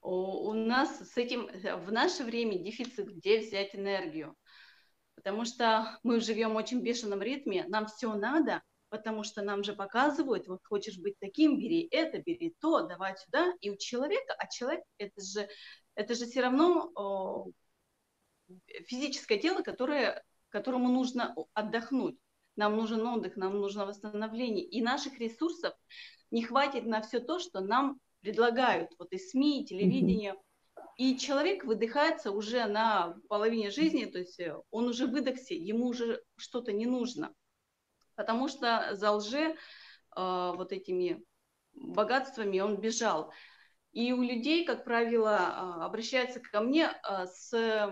У 0.00 0.52
нас 0.54 1.12
с 1.12 1.18
этим 1.18 1.50
в 1.84 1.92
наше 1.92 2.24
время 2.24 2.58
дефицит, 2.58 3.14
где 3.14 3.40
взять 3.40 3.74
энергию. 3.74 4.34
Потому 5.16 5.44
что 5.44 5.98
мы 6.02 6.20
живем 6.20 6.54
в 6.54 6.56
очень 6.56 6.80
бешеном 6.80 7.20
ритме, 7.20 7.64
нам 7.68 7.86
все 7.86 8.14
надо, 8.14 8.62
потому 8.88 9.22
что 9.22 9.42
нам 9.42 9.64
же 9.64 9.74
показывают, 9.74 10.48
вот 10.48 10.60
хочешь 10.64 10.98
быть 10.98 11.14
таким, 11.20 11.58
бери 11.58 11.88
это, 11.90 12.18
бери 12.18 12.54
то, 12.58 12.86
давай 12.86 13.16
сюда. 13.18 13.52
И 13.60 13.70
у 13.70 13.76
человека, 13.76 14.34
а 14.38 14.46
человек 14.46 14.82
это 14.96 15.20
же, 15.22 15.46
это 15.94 16.14
же 16.14 16.24
все 16.24 16.40
равно 16.40 17.52
физическое 18.86 19.38
тело, 19.38 19.62
которое, 19.62 20.22
которому 20.48 20.88
нужно 20.88 21.34
отдохнуть. 21.54 22.18
Нам 22.56 22.76
нужен 22.76 23.06
отдых, 23.06 23.36
нам 23.36 23.58
нужно 23.60 23.86
восстановление. 23.86 24.64
И 24.64 24.80
наших 24.80 25.18
ресурсов 25.18 25.74
не 26.30 26.42
хватит 26.42 26.84
на 26.84 27.02
все 27.02 27.20
то, 27.20 27.38
что 27.38 27.60
нам 27.60 27.98
предлагают 28.20 28.92
вот 28.98 29.12
и 29.12 29.18
СМИ, 29.18 29.62
и 29.62 29.66
телевидение. 29.66 30.34
И 30.96 31.18
человек 31.18 31.64
выдыхается 31.64 32.30
уже 32.30 32.66
на 32.66 33.16
половине 33.28 33.70
жизни, 33.70 34.04
то 34.04 34.18
есть 34.18 34.40
он 34.70 34.88
уже 34.88 35.06
выдохся, 35.06 35.54
ему 35.54 35.86
уже 35.86 36.22
что-то 36.36 36.72
не 36.72 36.86
нужно 36.86 37.34
потому 38.16 38.48
что 38.48 38.90
за 38.94 39.12
лже 39.12 39.38
э, 39.40 39.54
вот 40.16 40.72
этими 40.72 41.24
богатствами 41.74 42.60
он 42.60 42.76
бежал. 42.76 43.32
И 43.92 44.12
у 44.12 44.22
людей, 44.22 44.64
как 44.64 44.84
правило, 44.84 45.38
э, 45.38 45.84
обращаются 45.84 46.40
ко 46.40 46.60
мне 46.60 46.88
э, 46.88 47.26
с, 47.26 47.90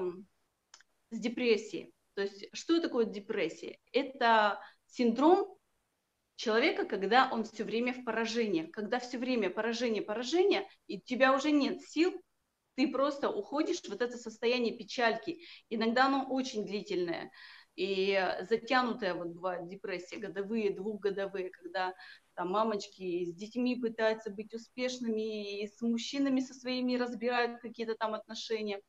с 1.13 1.19
депрессией. 1.19 1.93
То 2.15 2.23
есть 2.23 2.47
что 2.53 2.81
такое 2.81 3.05
депрессия? 3.05 3.79
Это 3.93 4.61
синдром 4.87 5.57
человека, 6.37 6.85
когда 6.85 7.29
он 7.31 7.45
все 7.45 7.65
время 7.65 7.93
в 7.95 8.05
поражении. 8.05 8.67
Когда 8.67 8.99
все 8.99 9.19
время 9.19 9.51
поражение, 9.51 10.03
поражение, 10.03 10.67
и 10.89 10.99
у 10.99 11.01
тебя 11.01 11.35
уже 11.35 11.53
нет 11.53 11.81
сил, 11.83 12.13
ты 12.75 12.89
просто 12.89 13.31
уходишь 13.31 13.81
в 13.83 13.89
вот 13.89 14.03
это 14.03 14.17
состояние 14.17 14.77
печальки. 14.77 15.41
Иногда 15.69 16.07
оно 16.07 16.27
очень 16.29 16.65
длительное. 16.65 17.31
И 17.75 18.21
затянутая 18.49 19.15
вот 19.15 19.29
бывает 19.29 19.69
депрессия, 19.69 20.19
годовые, 20.19 20.75
двухгодовые, 20.75 21.51
когда 21.51 21.95
там 22.35 22.51
мамочки 22.51 23.25
с 23.25 23.35
детьми 23.35 23.77
пытаются 23.77 24.31
быть 24.31 24.53
успешными, 24.53 25.63
и 25.63 25.69
с 25.69 25.81
мужчинами 25.81 26.41
со 26.41 26.55
своими 26.55 26.97
разбирают 26.97 27.61
какие-то 27.61 27.95
там 27.95 28.15
отношения. 28.15 28.81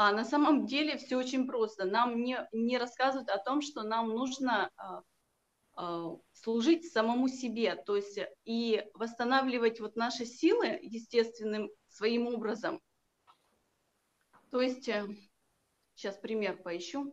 А 0.00 0.12
на 0.12 0.24
самом 0.24 0.64
деле 0.64 0.96
все 0.96 1.16
очень 1.16 1.48
просто. 1.48 1.84
Нам 1.84 2.22
не, 2.22 2.46
не 2.52 2.78
рассказывают 2.78 3.28
о 3.30 3.38
том, 3.38 3.60
что 3.60 3.82
нам 3.82 4.10
нужно 4.10 4.70
а, 4.76 5.02
а, 5.74 6.16
служить 6.34 6.92
самому 6.92 7.26
себе, 7.26 7.74
то 7.74 7.96
есть 7.96 8.20
и 8.44 8.84
восстанавливать 8.94 9.80
вот 9.80 9.96
наши 9.96 10.24
силы 10.24 10.78
естественным 10.82 11.68
своим 11.88 12.28
образом. 12.28 12.80
То 14.52 14.60
есть 14.60 14.88
э, 14.88 15.04
Сейчас 15.98 16.16
пример 16.16 16.62
поищу. 16.62 17.12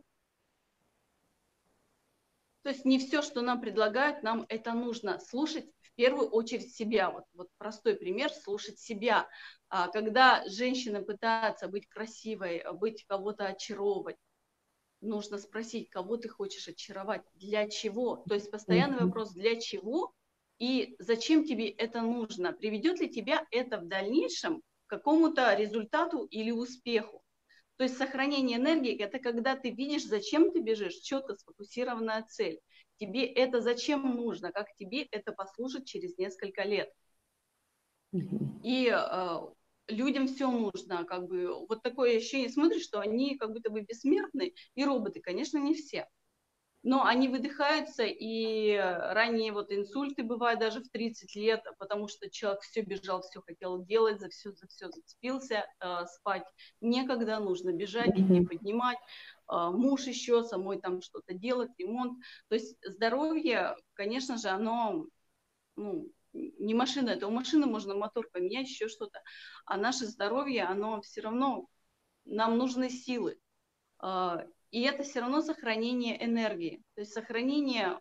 То 2.62 2.68
есть 2.68 2.84
не 2.84 3.00
все, 3.00 3.20
что 3.20 3.42
нам 3.42 3.60
предлагают, 3.60 4.22
нам 4.22 4.46
это 4.48 4.74
нужно 4.74 5.18
слушать 5.18 5.66
в 5.80 5.92
первую 5.96 6.28
очередь 6.28 6.72
себя. 6.72 7.10
Вот, 7.10 7.24
вот 7.32 7.48
простой 7.58 7.96
пример, 7.96 8.30
слушать 8.30 8.78
себя. 8.78 9.28
А, 9.68 9.88
когда 9.88 10.44
женщина 10.48 11.02
пытается 11.02 11.68
быть 11.68 11.88
красивой, 11.88 12.62
быть 12.74 13.04
кого-то 13.06 13.46
очаровывать, 13.46 14.16
нужно 15.00 15.38
спросить, 15.38 15.90
кого 15.90 16.16
ты 16.16 16.28
хочешь 16.28 16.68
очаровать, 16.68 17.22
для 17.34 17.68
чего. 17.68 18.24
То 18.28 18.34
есть 18.34 18.50
постоянный 18.50 19.04
вопрос, 19.04 19.32
для 19.32 19.60
чего 19.60 20.14
и 20.58 20.96
зачем 20.98 21.44
тебе 21.44 21.68
это 21.68 22.00
нужно. 22.00 22.52
Приведет 22.52 23.00
ли 23.00 23.08
тебя 23.08 23.44
это 23.50 23.78
в 23.78 23.86
дальнейшем 23.86 24.62
к 24.86 24.90
какому-то 24.90 25.54
результату 25.54 26.24
или 26.24 26.50
успеху. 26.50 27.22
То 27.76 27.84
есть 27.84 27.98
сохранение 27.98 28.56
энергии– 28.56 28.96
это 28.98 29.18
когда 29.18 29.54
ты 29.54 29.70
видишь, 29.70 30.06
зачем 30.06 30.50
ты 30.50 30.60
бежишь, 30.60 30.94
четко 30.94 31.34
сфокусированная 31.34 32.22
цель. 32.22 32.60
Тебе 32.98 33.26
это 33.26 33.60
зачем 33.60 34.16
нужно, 34.16 34.50
как 34.50 34.74
тебе 34.76 35.02
это 35.02 35.32
послужит 35.32 35.84
через 35.84 36.16
несколько 36.16 36.62
лет. 36.62 36.90
И 38.12 38.90
э, 38.90 39.38
людям 39.88 40.26
все 40.26 40.50
нужно, 40.50 41.04
как 41.04 41.28
бы 41.28 41.66
вот 41.68 41.82
такое 41.82 42.16
ощущение, 42.16 42.48
смотришь, 42.48 42.84
что 42.84 43.00
они 43.00 43.36
как 43.36 43.52
будто 43.52 43.70
бы 43.70 43.80
бессмертны, 43.80 44.54
и 44.74 44.84
роботы, 44.84 45.20
конечно, 45.20 45.58
не 45.58 45.74
все 45.74 46.06
но 46.86 47.04
они 47.04 47.26
выдыхаются, 47.26 48.04
и 48.04 48.76
ранние 48.76 49.50
вот 49.50 49.72
инсульты 49.72 50.22
бывают 50.22 50.60
даже 50.60 50.80
в 50.80 50.88
30 50.88 51.34
лет, 51.34 51.64
потому 51.80 52.06
что 52.06 52.30
человек 52.30 52.62
все 52.62 52.82
бежал, 52.82 53.22
все 53.22 53.40
хотел 53.40 53.84
делать, 53.84 54.20
за 54.20 54.28
все, 54.28 54.52
за 54.52 54.68
все 54.68 54.88
зацепился, 54.88 55.66
э, 55.80 56.06
спать 56.06 56.44
некогда, 56.80 57.40
нужно 57.40 57.72
бежать, 57.72 58.16
идти 58.16 58.40
поднимать, 58.46 58.98
э, 59.50 59.70
муж 59.72 60.02
еще, 60.06 60.44
самой 60.44 60.80
там 60.80 61.02
что-то 61.02 61.34
делать, 61.34 61.72
ремонт. 61.76 62.22
То 62.46 62.54
есть 62.54 62.76
здоровье, 62.84 63.74
конечно 63.94 64.38
же, 64.38 64.46
оно 64.46 65.06
ну, 65.74 66.08
не 66.58 66.74
машина, 66.74 67.10
это 67.10 67.26
у 67.26 67.30
машины 67.30 67.66
можно 67.66 67.94
мотор 67.94 68.28
поменять, 68.32 68.68
еще 68.68 68.88
что-то, 68.88 69.22
а 69.64 69.76
наше 69.76 70.06
здоровье, 70.06 70.64
оно 70.64 71.00
все 71.02 71.20
равно, 71.22 71.66
нам 72.24 72.58
нужны 72.58 72.90
силы. 72.90 73.38
А, 73.98 74.44
и 74.70 74.82
это 74.82 75.02
все 75.02 75.20
равно 75.20 75.40
сохранение 75.40 76.22
энергии. 76.22 76.82
То 76.94 77.00
есть 77.00 77.12
сохранение 77.12 78.00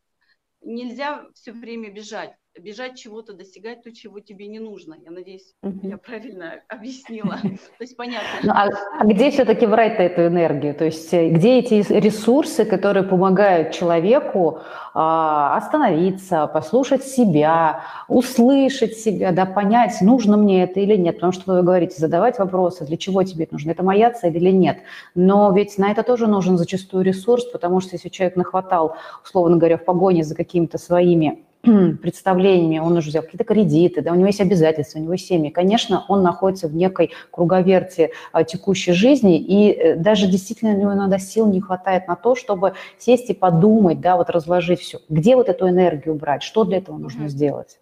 нельзя 0.61 1.27
все 1.33 1.51
время 1.51 1.91
бежать 1.91 2.35
бежать 2.59 2.97
чего-то, 2.97 3.33
достигать 3.33 3.83
то, 3.83 3.91
чего 3.91 4.19
тебе 4.19 4.47
не 4.47 4.59
нужно. 4.59 4.95
Я 5.03 5.11
надеюсь, 5.11 5.53
угу. 5.61 5.87
я 5.87 5.97
правильно 5.97 6.61
объяснила. 6.67 7.37
То 7.41 7.81
есть 7.81 7.97
понятно. 7.97 8.27
Ну, 8.43 8.51
а, 8.51 8.69
а 8.99 9.05
где 9.05 9.31
все-таки 9.31 9.65
брать 9.65 9.99
эту 9.99 10.27
энергию? 10.27 10.73
То 10.73 10.85
есть 10.85 11.13
э, 11.13 11.29
где 11.29 11.59
эти 11.59 11.73
ресурсы, 11.91 12.65
которые 12.65 13.03
помогают 13.03 13.71
человеку 13.71 14.59
а, 14.93 15.57
остановиться, 15.57 16.47
послушать 16.47 17.03
себя, 17.03 17.83
услышать 18.07 18.97
себя, 18.97 19.31
да, 19.31 19.45
понять, 19.45 19.99
нужно 20.01 20.37
мне 20.37 20.63
это 20.63 20.79
или 20.79 20.95
нет? 20.95 21.15
Потому 21.15 21.33
что 21.33 21.53
вы 21.53 21.63
говорите, 21.63 21.95
задавать 21.97 22.39
вопросы, 22.39 22.85
для 22.85 22.97
чего 22.97 23.23
тебе 23.23 23.43
это 23.45 23.53
нужно, 23.53 23.71
это 23.71 23.83
моя 23.83 24.11
цель 24.11 24.35
или 24.37 24.51
нет? 24.51 24.77
Но 25.13 25.51
ведь 25.51 25.77
на 25.77 25.91
это 25.91 26.03
тоже 26.03 26.27
нужен 26.27 26.57
зачастую 26.57 27.03
ресурс, 27.03 27.45
потому 27.45 27.81
что 27.81 27.95
если 27.95 28.09
человек 28.09 28.35
нахватал, 28.37 28.95
условно 29.23 29.57
говоря, 29.57 29.77
в 29.77 29.83
погоне 29.83 30.23
за 30.23 30.35
какими-то 30.35 30.77
своими 30.77 31.43
представлениями, 32.01 32.79
он 32.79 32.97
уже 32.97 33.09
взял 33.09 33.23
какие-то 33.23 33.43
кредиты, 33.43 34.01
да, 34.01 34.11
у 34.11 34.15
него 34.15 34.27
есть 34.27 34.41
обязательства, 34.41 34.99
у 34.99 35.01
него 35.01 35.13
есть 35.13 35.27
семьи. 35.27 35.49
Конечно, 35.49 36.05
он 36.07 36.23
находится 36.23 36.67
в 36.67 36.75
некой 36.75 37.11
круговерте 37.31 38.11
а, 38.31 38.43
текущей 38.43 38.93
жизни, 38.93 39.39
и 39.39 39.71
э, 39.71 39.95
даже 39.95 40.27
действительно 40.27 40.73
у 40.73 40.79
него 40.79 40.93
иногда 40.93 41.17
сил 41.19 41.47
не 41.47 41.61
хватает 41.61 42.07
на 42.07 42.15
то, 42.15 42.35
чтобы 42.35 42.73
сесть 42.97 43.29
и 43.29 43.33
подумать, 43.33 44.01
да, 44.01 44.17
вот 44.17 44.29
разложить 44.29 44.79
все. 44.79 44.99
Где 45.09 45.35
вот 45.35 45.49
эту 45.49 45.69
энергию 45.69 46.15
брать, 46.15 46.43
что 46.43 46.63
для 46.63 46.77
этого 46.77 46.97
нужно 46.97 47.23
mm-hmm. 47.23 47.29
сделать? 47.29 47.79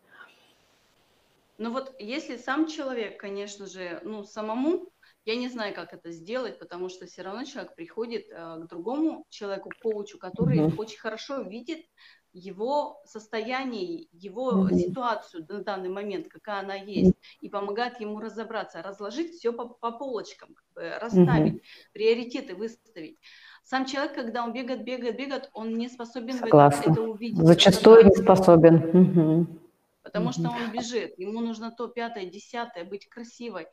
Ну 1.58 1.72
вот 1.72 1.94
если 2.00 2.38
сам 2.38 2.68
человек, 2.68 3.20
конечно 3.20 3.68
же, 3.68 4.02
ну 4.04 4.24
самому, 4.24 4.90
я 5.26 5.36
не 5.36 5.48
знаю, 5.48 5.74
как 5.74 5.94
это 5.94 6.12
сделать, 6.12 6.60
потому 6.60 6.90
что 6.90 7.06
все 7.06 7.22
равно 7.22 7.46
человек 7.46 7.76
приходит 7.76 8.26
э, 8.30 8.60
к 8.64 8.68
другому 8.68 9.26
человеку, 9.30 9.72
коучу, 9.82 10.18
который 10.18 10.60
mm-hmm. 10.60 10.76
очень 10.78 11.00
хорошо 11.00 11.42
видит 11.42 11.86
его 12.34 13.02
состояние, 13.06 14.08
его 14.12 14.68
mm-hmm. 14.68 14.76
ситуацию 14.76 15.46
на 15.48 15.64
данный 15.64 15.90
момент, 15.90 16.28
какая 16.28 16.62
она 16.62 16.76
есть, 16.76 17.14
и 17.42 17.50
помогает 17.50 18.00
ему 18.02 18.20
разобраться, 18.20 18.82
разложить 18.82 19.34
все 19.34 19.54
по, 19.54 19.68
по 19.68 19.92
полочкам, 19.92 20.50
как 20.54 20.66
бы 20.76 20.98
расставить, 21.00 21.54
mm-hmm. 21.54 21.94
приоритеты 21.94 22.56
выставить. 22.56 23.20
Сам 23.64 23.86
человек, 23.86 24.16
когда 24.16 24.44
он 24.44 24.52
бегает, 24.52 24.84
бегает, 24.84 25.16
бегает, 25.16 25.50
он 25.54 25.78
не 25.78 25.88
способен 25.88 26.34
Согласна. 26.34 26.92
это 26.92 27.02
увидеть. 27.02 27.38
Зачастую 27.38 28.06
не 28.06 28.16
способен. 28.16 28.78
Mm-hmm 28.78 29.63
потому 30.04 30.30
mm-hmm. 30.30 30.34
что 30.34 30.50
он 30.50 30.72
бежит, 30.72 31.18
ему 31.18 31.40
нужно 31.42 31.72
то 31.72 31.88
пятое, 31.88 32.26
десятое, 32.26 32.84
быть 32.84 33.08
красивой, 33.08 33.68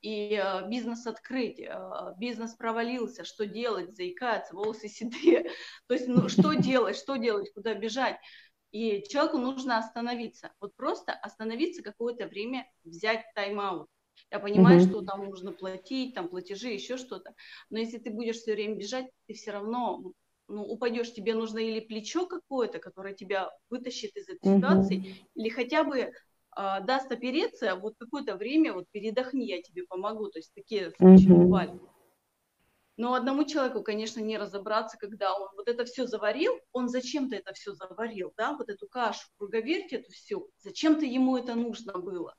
и 0.00 0.40
э, 0.42 0.68
бизнес 0.68 1.06
открыть, 1.06 1.60
э, 1.60 1.74
бизнес 2.18 2.54
провалился, 2.54 3.24
что 3.24 3.46
делать, 3.46 3.94
заикается, 3.94 4.54
волосы 4.54 4.88
седые, 4.88 5.50
то 5.86 5.94
есть 5.94 6.08
ну, 6.08 6.28
что 6.28 6.52
делать, 6.54 6.96
что 6.96 7.16
делать, 7.16 7.52
куда 7.54 7.74
бежать, 7.74 8.16
и 8.72 9.04
человеку 9.08 9.38
нужно 9.38 9.78
остановиться, 9.78 10.52
вот 10.60 10.74
просто 10.74 11.12
остановиться 11.12 11.82
какое-то 11.82 12.26
время, 12.26 12.66
взять 12.82 13.24
тайм-аут. 13.34 13.86
Я 14.30 14.38
понимаю, 14.38 14.80
mm-hmm. 14.80 14.88
что 14.88 15.02
там 15.02 15.24
нужно 15.26 15.52
платить, 15.52 16.14
там 16.14 16.28
платежи, 16.28 16.68
еще 16.68 16.96
что-то, 16.96 17.34
но 17.68 17.78
если 17.78 17.98
ты 17.98 18.10
будешь 18.10 18.36
все 18.36 18.54
время 18.54 18.76
бежать, 18.76 19.06
ты 19.26 19.34
все 19.34 19.52
равно 19.52 20.12
ну, 20.54 20.62
упадешь, 20.62 21.12
тебе 21.12 21.34
нужно 21.34 21.58
или 21.58 21.80
плечо 21.80 22.26
какое-то, 22.26 22.78
которое 22.78 23.14
тебя 23.14 23.50
вытащит 23.70 24.16
из 24.16 24.28
этой 24.28 24.48
mm-hmm. 24.48 24.56
ситуации, 24.56 25.16
или 25.34 25.48
хотя 25.48 25.84
бы 25.84 26.12
а, 26.52 26.80
даст 26.80 27.10
опереться, 27.10 27.74
вот 27.76 27.94
какое-то 27.98 28.36
время 28.36 28.72
вот 28.72 28.86
передохни, 28.92 29.46
я 29.46 29.60
тебе 29.60 29.84
помогу. 29.84 30.28
То 30.28 30.38
есть 30.38 30.54
такие 30.54 30.92
случаи 30.92 31.28
mm-hmm. 31.28 31.44
бывали. 31.44 31.80
Но 32.96 33.14
одному 33.14 33.44
человеку, 33.44 33.82
конечно, 33.82 34.20
не 34.20 34.38
разобраться, 34.38 34.96
когда 34.96 35.34
он 35.34 35.48
вот 35.56 35.68
это 35.68 35.84
все 35.84 36.06
заварил, 36.06 36.52
он 36.72 36.88
зачем-то 36.88 37.34
это 37.34 37.52
все 37.52 37.72
заварил, 37.74 38.32
да, 38.36 38.56
вот 38.56 38.68
эту 38.68 38.86
кашу, 38.86 39.26
круговерть 39.36 39.92
эту 39.92 40.12
всю, 40.12 40.48
зачем-то 40.58 41.04
ему 41.04 41.36
это 41.36 41.56
нужно 41.56 41.98
было. 41.98 42.36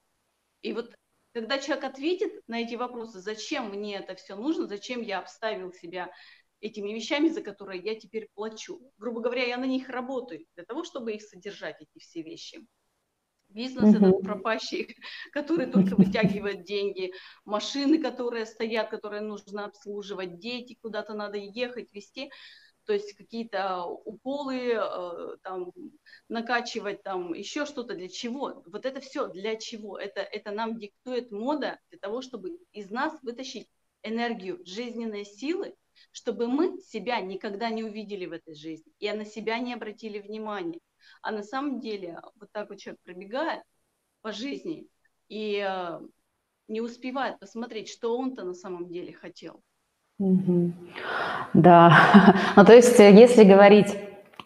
И 0.61 0.71
вот 0.71 0.95
когда 1.33 1.59
человек 1.59 1.83
ответит 1.83 2.31
на 2.47 2.61
эти 2.61 2.75
вопросы, 2.75 3.19
зачем 3.19 3.69
мне 3.69 3.97
это 3.97 4.15
все 4.15 4.37
нужно, 4.37 4.67
зачем 4.67 5.01
я 5.01 5.19
обставил 5.19 5.73
себя 5.73 6.09
этими 6.61 6.93
вещами, 6.93 7.29
за 7.29 7.41
которые 7.41 7.81
я 7.81 7.95
теперь 7.99 8.29
плачу. 8.33 8.81
Грубо 8.97 9.21
говоря, 9.21 9.43
я 9.43 9.57
на 9.57 9.65
них 9.65 9.89
работаю 9.89 10.45
для 10.55 10.65
того, 10.65 10.83
чтобы 10.83 11.13
их 11.13 11.21
содержать, 11.21 11.81
эти 11.81 12.03
все 12.03 12.21
вещи. 12.21 12.65
Бизнес 13.49 13.93
uh-huh. 13.93 14.09
этот 14.09 14.21
пропащий, 14.21 14.95
который 15.31 15.67
только 15.67 15.95
вытягивает 15.95 16.63
деньги, 16.63 17.13
машины, 17.45 18.01
которые 18.01 18.45
стоят, 18.45 18.89
которые 18.89 19.21
нужно 19.21 19.65
обслуживать, 19.65 20.39
дети, 20.39 20.77
куда-то 20.81 21.13
надо 21.13 21.37
ехать, 21.37 21.89
везти 21.93 22.31
то 22.85 22.93
есть 22.93 23.13
какие-то 23.13 23.85
уколы, 23.85 24.73
э, 24.75 25.37
там, 25.43 25.71
накачивать, 26.29 27.03
там, 27.03 27.33
еще 27.33 27.65
что-то 27.65 27.95
для 27.95 28.07
чего. 28.07 28.63
Вот 28.67 28.85
это 28.85 29.01
все 29.01 29.27
для 29.27 29.55
чего? 29.55 29.97
Это, 29.97 30.21
это 30.21 30.51
нам 30.51 30.77
диктует 30.77 31.31
мода 31.31 31.79
для 31.89 31.99
того, 31.99 32.21
чтобы 32.21 32.57
из 32.71 32.91
нас 32.91 33.17
вытащить 33.23 33.67
энергию, 34.03 34.61
жизненные 34.65 35.25
силы, 35.25 35.75
чтобы 36.11 36.47
мы 36.47 36.79
себя 36.79 37.19
никогда 37.21 37.69
не 37.69 37.83
увидели 37.83 38.25
в 38.25 38.31
этой 38.31 38.55
жизни 38.55 38.91
и 38.99 39.11
на 39.11 39.25
себя 39.25 39.59
не 39.59 39.73
обратили 39.73 40.19
внимания. 40.19 40.79
А 41.21 41.31
на 41.31 41.43
самом 41.43 41.79
деле 41.79 42.19
вот 42.39 42.49
так 42.51 42.69
вот 42.69 42.79
человек 42.79 42.99
пробегает 43.03 43.61
по 44.21 44.31
жизни 44.31 44.87
и 45.27 45.63
э, 45.67 45.99
не 46.67 46.81
успевает 46.81 47.39
посмотреть, 47.39 47.89
что 47.89 48.17
он-то 48.17 48.43
на 48.43 48.53
самом 48.53 48.87
деле 48.87 49.13
хотел. 49.13 49.61
Да, 51.53 52.35
ну 52.55 52.65
то 52.65 52.73
есть, 52.73 52.99
э, 52.99 53.11
если 53.11 53.43
говорить 53.43 53.95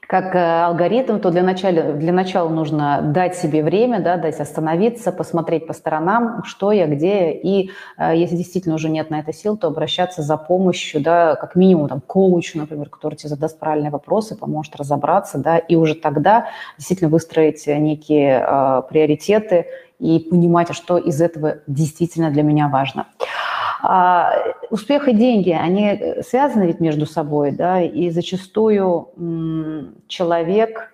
как 0.10 0.34
э, 0.34 0.40
алгоритм, 0.40 1.20
то 1.20 1.30
для 1.30 1.44
начала, 1.44 1.94
для 1.94 2.12
начала 2.12 2.50
нужно 2.50 3.00
дать 3.04 3.36
себе 3.36 3.62
время, 3.62 4.00
да, 4.00 4.18
дать 4.18 4.40
остановиться, 4.40 5.12
посмотреть 5.12 5.68
по 5.68 5.74
сторонам, 5.74 6.44
что 6.46 6.72
я, 6.72 6.88
где, 6.88 7.32
и 7.32 7.70
э, 7.96 8.14
если 8.16 8.36
действительно 8.36 8.74
уже 8.74 8.90
нет 8.90 9.12
на 9.12 9.20
это 9.20 9.32
сил, 9.32 9.56
то 9.56 9.68
обращаться 9.68 10.24
за 10.24 10.36
помощью, 10.36 11.00
да, 11.02 11.36
как 11.36 11.54
минимум 11.56 11.90
там, 11.90 12.02
коучу, 12.02 12.58
например, 12.58 12.90
который 12.90 13.18
тебе 13.18 13.30
задаст 13.30 13.60
правильные 13.60 13.92
вопросы, 13.92 14.36
поможет 14.36 14.76
разобраться, 14.78 15.38
да, 15.38 15.60
и 15.60 15.76
уже 15.76 15.94
тогда 15.94 16.48
действительно 16.80 17.12
выстроить 17.12 17.68
некие 17.68 18.44
э, 18.44 18.82
приоритеты 18.90 19.68
и 20.00 20.18
понимать, 20.18 20.74
что 20.74 20.98
из 20.98 21.22
этого 21.22 21.60
действительно 21.68 22.32
для 22.32 22.42
меня 22.42 22.68
важно. 22.68 23.06
А 23.82 24.34
успех 24.70 25.08
и 25.08 25.14
деньги, 25.14 25.52
они 25.52 25.88
э, 25.88 26.24
связаны 26.24 26.64
ведь 26.64 26.80
между 26.80 27.06
собой, 27.06 27.52
да, 27.52 27.82
и 27.82 28.10
зачастую 28.10 29.14
человек, 30.08 30.92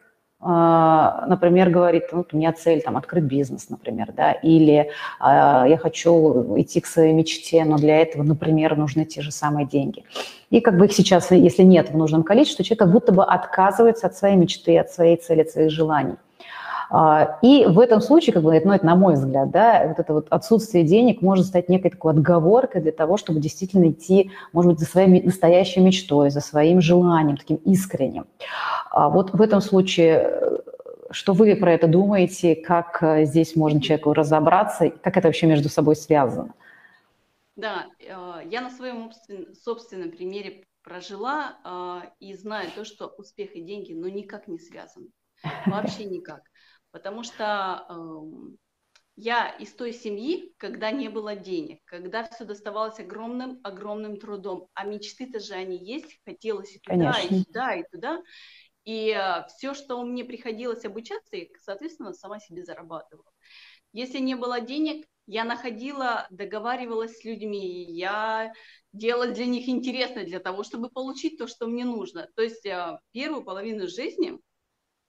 а, 0.48 1.26
например, 1.28 1.72
говорит, 1.72 2.04
ну, 2.12 2.24
у 2.32 2.38
меня 2.38 2.54
цель 2.54 2.82
там 2.82 2.98
открыть 2.98 3.24
бизнес, 3.24 3.70
например, 3.70 4.14
да, 4.16 4.32
или 4.32 4.92
а, 5.20 5.66
я 5.68 5.78
хочу 5.78 6.60
идти 6.60 6.82
к 6.82 6.86
своей 6.86 7.14
мечте, 7.14 7.66
но 7.66 7.78
для 7.78 7.98
этого, 7.98 8.22
например, 8.22 8.78
нужны 8.78 9.06
те 9.06 9.22
же 9.22 9.32
самые 9.32 9.66
деньги. 9.66 10.04
И 10.52 10.62
как 10.62 10.78
бы 10.78 10.86
их 10.86 10.94
сейчас, 10.94 11.32
если 11.32 11.64
нет 11.64 11.90
в 11.90 11.98
нужном 11.98 12.22
количестве, 12.22 12.64
человек 12.64 12.80
как 12.80 12.92
будто 12.92 13.12
бы 13.12 13.24
отказывается 13.24 14.06
от 14.06 14.16
своей 14.16 14.36
мечты, 14.36 14.78
от 14.78 14.92
своей 14.92 15.18
цели, 15.18 15.42
от 15.42 15.50
своих 15.50 15.72
желаний. 15.72 16.16
А, 16.90 17.40
и 17.42 17.66
в 17.66 17.80
этом 17.80 18.02
случае, 18.02 18.34
как 18.34 18.44
бы, 18.44 18.60
ну, 18.64 18.72
это 18.72 18.86
на 18.86 18.96
мой 18.96 19.16
взгляд, 19.16 19.52
да, 19.52 19.88
вот 19.88 20.00
это 20.00 20.14
вот 20.14 20.28
отсутствие 20.30 20.84
денег 20.84 21.22
может 21.22 21.46
стать 21.46 21.70
некой 21.70 21.92
такой 21.92 22.14
отговоркой 22.14 22.82
для 22.82 22.92
того, 22.92 23.18
чтобы 23.18 23.40
действительно 23.40 23.90
идти, 23.90 24.32
может 24.54 24.72
быть, 24.72 24.80
за 24.80 24.86
своей 24.86 25.22
настоящей 25.22 25.82
мечтой, 25.82 26.30
за 26.30 26.42
своим 26.42 26.82
желанием, 26.82 27.38
таким 27.38 27.58
искренним. 27.58 28.26
А 28.92 29.10
вот 29.10 29.34
в 29.34 29.42
этом 29.42 29.62
случае 29.62 30.62
что 31.12 31.34
вы 31.34 31.56
про 31.56 31.72
это 31.72 31.88
думаете, 31.88 32.56
как 32.56 33.02
э, 33.02 33.26
здесь 33.26 33.56
можно 33.56 33.80
человеку 33.80 34.12
разобраться, 34.12 34.90
как 34.90 35.16
это 35.16 35.28
вообще 35.28 35.46
между 35.46 35.70
собой 35.70 35.96
связано? 35.96 36.54
Да, 37.56 37.86
э, 38.00 38.42
я 38.50 38.62
на 38.62 38.70
своем 38.70 39.12
собственном 39.54 40.12
примере 40.12 40.66
прожила 40.84 41.54
и 42.20 42.34
знаю 42.36 42.70
то, 42.76 42.86
что 42.86 43.08
успех 43.18 43.56
и 43.56 43.62
деньги, 43.62 43.94
ну, 43.94 44.08
никак 44.08 44.48
не 44.48 44.60
связаны. 44.60 45.08
Вообще 45.66 46.06
никак. 46.06 46.42
Потому 46.96 47.24
что 47.24 47.86
э, 47.90 48.56
я 49.18 49.50
из 49.50 49.74
той 49.74 49.92
семьи, 49.92 50.54
когда 50.56 50.92
не 50.92 51.10
было 51.10 51.36
денег, 51.36 51.82
когда 51.84 52.24
все 52.24 52.46
доставалось 52.46 53.02
огромным, 53.02 53.60
огромным 53.66 54.18
трудом, 54.18 54.70
а 54.74 54.86
мечты-то 54.86 55.42
же 55.42 55.56
они 55.56 55.78
есть, 55.78 56.18
хотелось 56.24 56.74
и 56.74 56.80
туда, 56.80 57.12
Конечно. 57.12 57.36
и 57.36 57.40
сюда, 57.40 57.76
и 57.76 57.84
туда. 57.92 58.24
И 58.86 59.10
э, 59.14 59.46
все, 59.50 59.74
что 59.74 60.02
мне 60.04 60.24
приходилось 60.24 60.86
обучаться, 60.86 61.36
я, 61.36 61.48
соответственно, 61.60 62.14
сама 62.14 62.40
себе 62.40 62.64
зарабатывала. 62.64 63.30
Если 63.92 64.20
не 64.20 64.36
было 64.36 64.62
денег, 64.62 65.06
я 65.28 65.44
находила, 65.44 66.28
договаривалась 66.30 67.18
с 67.18 67.26
людьми, 67.26 67.92
я 67.92 68.54
делала 68.94 69.28
для 69.28 69.48
них 69.48 69.68
интересно 69.68 70.24
для 70.24 70.40
того, 70.40 70.64
чтобы 70.64 70.88
получить 70.90 71.38
то, 71.38 71.48
что 71.48 71.68
мне 71.68 71.84
нужно. 71.84 72.30
То 72.38 72.42
есть 72.42 72.66
э, 72.66 73.00
первую 73.12 73.44
половину 73.44 73.90
жизни 73.90 74.40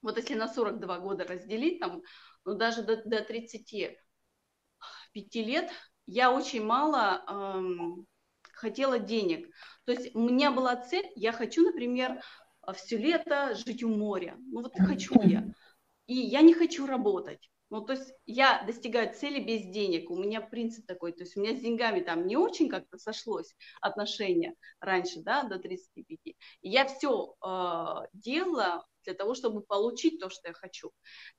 вот 0.07 0.16
если 0.16 0.35
на 0.35 0.49
42 0.49 0.99
года 1.01 1.25
разделить, 1.25 1.81
там, 1.81 2.03
ну, 2.45 2.55
даже 2.55 2.83
до, 2.83 2.97
до 3.05 3.23
35 3.23 5.35
лет, 5.35 5.71
я 6.07 6.33
очень 6.33 6.64
мало 6.64 7.25
эм, 7.29 8.07
хотела 8.53 8.99
денег. 8.99 9.49
То 9.85 9.92
есть 9.92 10.14
у 10.14 10.21
меня 10.21 10.53
была 10.53 10.77
цель, 10.77 11.11
я 11.16 11.33
хочу, 11.33 11.64
например, 11.64 12.23
все 12.75 12.97
лето 12.97 13.55
жить 13.55 13.83
у 13.83 13.88
моря. 13.88 14.37
Ну 14.38 14.62
вот 14.62 14.73
хочу 14.77 15.21
я. 15.23 15.45
И 16.07 16.14
я 16.14 16.42
не 16.42 16.55
хочу 16.55 16.87
работать. 16.87 17.51
Ну, 17.69 17.81
то 17.81 17.95
есть 17.95 18.12
я 18.27 18.62
достигаю 18.64 19.12
цели 19.12 19.42
без 19.42 19.66
денег. 19.66 20.09
У 20.11 20.16
меня 20.16 20.40
принцип 20.40 20.87
такой. 20.87 21.12
То 21.12 21.25
есть 21.25 21.37
у 21.37 21.40
меня 21.40 21.57
с 21.57 21.61
деньгами 21.61 22.01
там 22.01 22.27
не 22.27 22.37
очень 22.37 22.69
как-то 22.69 22.97
сошлось 22.97 23.57
отношения 23.81 24.55
раньше, 24.79 25.21
да, 25.23 25.42
до 25.42 25.59
35. 25.59 26.19
И 26.25 26.37
я 26.62 26.87
все 26.87 27.35
э, 27.45 28.07
делала 28.12 28.87
для 29.07 29.14
того, 29.14 29.35
чтобы 29.35 29.62
получить 29.62 30.21
то, 30.21 30.29
что 30.29 30.49
я 30.49 30.55
хочу. 30.55 30.90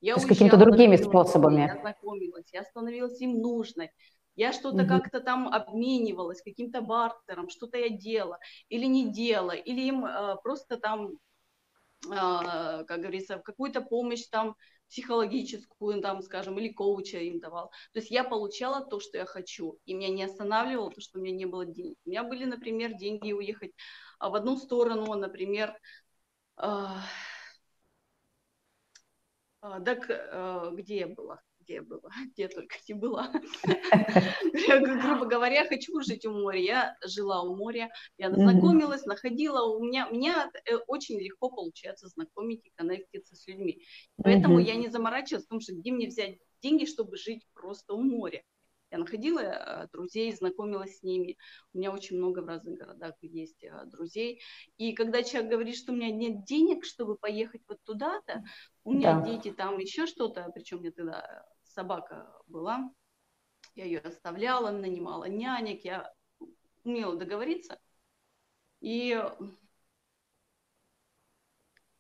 Я 0.02 0.16
то 0.16 0.22
есть 0.22 0.28
какими-то 0.28 0.58
другими 0.58 0.96
способами. 0.96 1.62
Я 1.62 1.80
знакомилась, 1.80 2.48
я 2.52 2.64
становилась 2.64 3.22
им 3.22 3.42
нужной. 3.42 3.92
Я 4.36 4.54
что-то 4.54 4.84
угу. 4.84 4.88
как-то 4.88 5.20
там 5.20 5.48
обменивалась, 5.48 6.42
каким-то 6.44 6.82
бартером, 6.82 7.50
что-то 7.50 7.78
я 7.78 7.90
делала 7.90 8.38
или 8.70 8.86
не 8.86 9.12
делала, 9.12 9.52
или 9.52 9.82
им 9.82 10.06
э, 10.06 10.36
просто 10.44 10.78
там, 10.78 11.14
э, 12.06 12.10
как 12.86 13.00
говорится, 13.00 13.40
какую-то 13.40 13.82
помощь 13.82 14.28
там 14.28 14.56
психологическую, 14.90 16.02
там, 16.02 16.22
скажем, 16.22 16.58
или 16.60 16.70
коуча 16.70 17.18
им 17.18 17.40
давал. 17.40 17.72
То 17.94 18.00
есть 18.00 18.12
я 18.12 18.24
получала 18.24 18.86
то, 18.86 19.00
что 19.00 19.18
я 19.18 19.26
хочу, 19.26 19.80
и 19.86 19.94
меня 19.94 20.10
не 20.10 20.24
останавливало 20.24 20.92
то, 20.92 21.02
что 21.02 21.20
у 21.20 21.22
меня 21.22 21.36
не 21.36 21.46
было 21.46 21.66
денег. 21.66 21.98
У 22.06 22.10
меня 22.10 22.24
были, 22.24 22.46
например, 22.46 22.94
деньги 22.94 23.32
уехать 23.34 23.72
в 24.20 24.36
одну 24.36 24.58
сторону, 24.58 25.14
например, 25.16 25.76
э, 26.62 26.86
так, 29.86 30.10
э, 30.10 30.72
где 30.74 30.98
я 31.00 31.08
была? 31.08 31.42
где 31.68 31.76
я 31.76 31.82
была, 31.84 32.10
где 32.34 32.44
я 32.44 32.50
только 32.50 32.76
не 32.88 32.94
была. 32.94 33.32
Грубо 35.04 35.26
говоря, 35.26 35.68
хочу 35.68 36.00
жить 36.02 36.26
у 36.26 36.32
моря. 36.32 36.60
Я 36.60 36.98
жила 37.06 37.44
у 37.44 37.56
моря, 37.56 37.90
я 38.18 38.32
знакомилась, 38.32 39.06
находила. 39.06 39.66
У 39.76 39.84
меня, 39.84 40.08
меня 40.10 40.50
э, 40.66 40.76
очень 40.88 41.20
легко 41.20 41.50
получается 41.50 42.08
знакомить 42.08 42.66
и 42.66 42.72
коннектиться 42.76 43.36
с 43.36 43.48
людьми. 43.48 43.84
Поэтому 44.24 44.60
я 44.60 44.76
не 44.76 44.88
заморачивалась 44.88 45.46
в 45.46 45.50
том, 45.50 45.60
что 45.60 45.74
где 45.74 45.92
мне 45.92 46.08
взять 46.08 46.38
деньги, 46.62 46.86
чтобы 46.86 47.18
жить 47.18 47.46
просто 47.54 47.94
у 47.94 48.02
моря. 48.02 48.44
Я 48.98 49.02
находила 49.02 49.40
э, 49.40 49.88
друзей, 49.94 50.34
знакомилась 50.34 50.98
с 50.98 51.04
ними. 51.04 51.38
У 51.72 51.78
меня 51.78 51.92
очень 51.92 52.18
много 52.18 52.40
в 52.40 52.48
разных 52.48 52.80
городах 52.80 53.14
есть 53.22 53.64
э, 53.64 53.86
друзей. 53.86 54.42
И 54.78 54.94
когда 54.94 55.22
человек 55.22 55.52
говорит, 55.52 55.76
что 55.76 55.92
у 55.92 55.96
меня 55.96 56.10
нет 56.10 56.46
денег, 56.46 56.84
чтобы 56.84 57.16
поехать 57.16 57.62
вот 57.68 57.78
туда-то, 57.84 58.44
у 58.84 58.94
меня 58.94 59.20
да. 59.20 59.26
дети 59.28 59.52
там 59.52 59.78
еще 59.78 60.08
что-то, 60.08 60.50
причем 60.56 60.80
мне 60.80 60.90
тогда 60.90 61.46
собака 61.64 62.28
была, 62.48 62.92
я 63.76 63.86
ее 63.86 64.00
оставляла, 64.00 64.72
нанимала 64.72 65.26
нянек, 65.26 65.86
я 65.86 66.12
умела 66.84 67.16
договориться. 67.16 67.80
И 68.80 69.14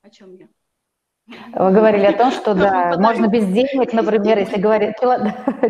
о 0.02 0.10
чем 0.10 0.34
я? 0.34 0.50
Вы 1.28 1.72
говорили 1.72 2.06
о 2.06 2.18
том, 2.18 2.32
что 2.32 2.54
да, 2.54 2.98
можно 2.98 3.28
без 3.28 3.46
денег, 3.48 3.92
например, 3.92 4.38
если 4.38 4.60
говорит, 4.60 4.96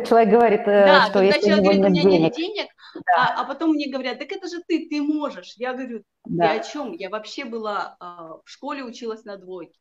человек 0.08 0.30
говорит, 0.30 0.62
э, 0.62 0.86
да, 0.86 1.06
что 1.08 1.22
если 1.22 1.54
у 1.54 1.58
него 1.58 1.74
нет 1.74 1.94
денег. 1.94 2.36
Денег 2.36 2.68
да. 2.94 3.36
а, 3.36 3.42
а 3.42 3.46
потом 3.46 3.72
мне 3.72 3.90
говорят, 3.90 4.20
так 4.20 4.32
это 4.32 4.48
же 4.48 4.62
ты, 4.68 4.88
ты 4.88 5.02
можешь. 5.02 5.54
Я 5.58 5.74
говорю, 5.74 6.04
да. 6.26 6.50
ты 6.50 6.60
о 6.60 6.64
чем? 6.64 6.94
Я 6.94 7.10
вообще 7.10 7.46
была 7.46 7.96
а, 8.00 8.36
в 8.44 8.44
школе, 8.46 8.84
училась 8.84 9.24
на 9.26 9.38
двойке. 9.38 9.80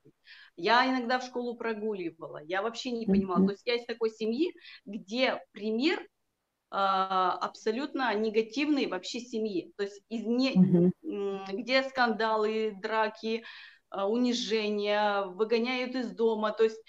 Я 0.56 0.88
иногда 0.88 1.18
в 1.18 1.24
школу 1.24 1.56
прогуливала. 1.56 2.40
Я 2.44 2.62
вообще 2.62 2.90
не 2.90 3.06
понимала. 3.06 3.40
Mm-hmm. 3.40 3.46
То 3.46 3.52
есть 3.52 3.66
я 3.66 3.74
из 3.74 3.84
такой 3.84 4.10
семьи, 4.10 4.54
где 4.86 5.42
пример 5.52 6.00
абсолютно 6.68 8.12
негативной 8.14 8.86
вообще 8.86 9.20
семьи. 9.20 9.72
То 9.76 9.84
есть 9.84 10.02
из 10.08 10.26
не, 10.26 10.52
угу. 10.52 10.92
где 11.52 11.84
скандалы, 11.84 12.76
драки, 12.82 13.44
унижения, 13.90 15.22
выгоняют 15.22 15.94
из 15.94 16.10
дома. 16.10 16.52
То 16.52 16.64
есть 16.64 16.80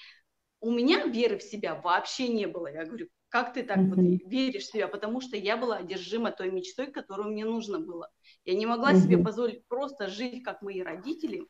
у 0.60 0.72
меня 0.72 1.06
веры 1.06 1.38
в 1.38 1.44
себя 1.44 1.76
вообще 1.76 2.28
не 2.28 2.48
было. 2.48 2.68
Я 2.68 2.86
говорю, 2.86 3.08
как 3.30 3.54
ты 3.54 3.64
так 3.64 3.78
mm-hmm. 3.78 3.90
вот 3.90 4.30
веришь 4.30 4.64
в 4.64 4.72
себя? 4.72 4.88
Потому 4.88 5.22
что 5.22 5.36
я 5.36 5.58
была 5.58 5.78
одержима 5.78 6.32
той 6.32 6.50
мечтой, 6.50 6.92
которую 6.92 7.30
мне 7.30 7.46
нужно 7.46 7.80
было. 7.80 8.10
Я 8.46 8.56
не 8.56 8.66
могла 8.66 8.94
mm-hmm. 8.94 9.02
себе 9.02 9.18
позволить 9.18 9.68
просто 9.68 10.08
жить, 10.08 10.44
как 10.44 10.62
мои 10.62 10.82
родители, 10.82 11.46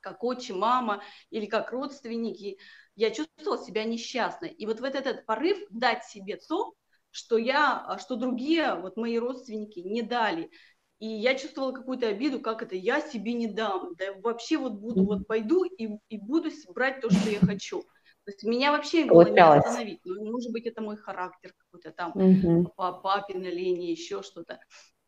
как 0.00 0.22
отчим, 0.22 0.58
мама 0.58 1.02
или 1.30 1.46
как 1.46 1.72
родственники. 1.72 2.58
Я 2.94 3.10
чувствовала 3.10 3.64
себя 3.64 3.84
несчастной. 3.84 4.50
И 4.50 4.66
вот 4.66 4.80
в 4.80 4.84
этот 4.84 5.24
порыв 5.24 5.58
дать 5.70 6.04
себе 6.04 6.38
то, 6.48 6.74
что 7.10 7.38
я, 7.38 7.96
что 8.00 8.16
другие, 8.16 8.74
вот 8.74 8.96
мои 8.96 9.18
родственники 9.18 9.80
не 9.80 10.02
дали. 10.02 10.50
И 10.98 11.06
я 11.06 11.34
чувствовала 11.36 11.72
какую-то 11.72 12.08
обиду, 12.08 12.40
как 12.40 12.62
это, 12.62 12.74
я 12.74 13.00
себе 13.00 13.32
не 13.32 13.46
дам, 13.46 13.94
да 13.96 14.14
вообще 14.20 14.58
вот 14.58 14.72
буду, 14.72 15.04
вот 15.04 15.26
пойду 15.28 15.64
и, 15.64 15.90
и 16.08 16.18
буду 16.18 16.50
брать 16.74 17.00
то, 17.00 17.10
что 17.10 17.30
я 17.30 17.38
хочу. 17.38 17.82
То 17.82 18.32
есть 18.32 18.42
меня 18.42 18.72
вообще 18.72 19.04
было 19.04 19.22
не 19.22 19.40
остановить. 19.40 20.00
Ну, 20.04 20.30
может 20.30 20.52
быть, 20.52 20.66
это 20.66 20.82
мой 20.82 20.96
характер 20.96 21.54
какой-то 21.56 21.92
там, 21.92 22.12
угу. 22.14 22.72
по 22.76 22.92
папиной 22.92 23.50
линии, 23.50 23.90
еще 23.90 24.22
что-то. 24.22 24.60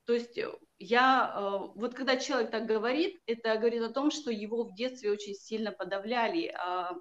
То 0.07 0.15
есть 0.15 0.39
э, 0.39 0.49
я, 0.79 1.33
э, 1.35 1.71
вот 1.75 1.95
когда 1.95 2.17
человек 2.17 2.51
так 2.51 2.67
говорит, 2.67 3.21
это 3.27 3.57
говорит 3.59 3.83
о 3.83 3.93
том, 3.93 4.11
что 4.11 4.31
его 4.31 4.65
в 4.65 4.75
детстве 4.75 5.11
очень 5.13 5.35
сильно 5.35 5.71
подавляли, 5.71 6.55
а, 6.59 6.93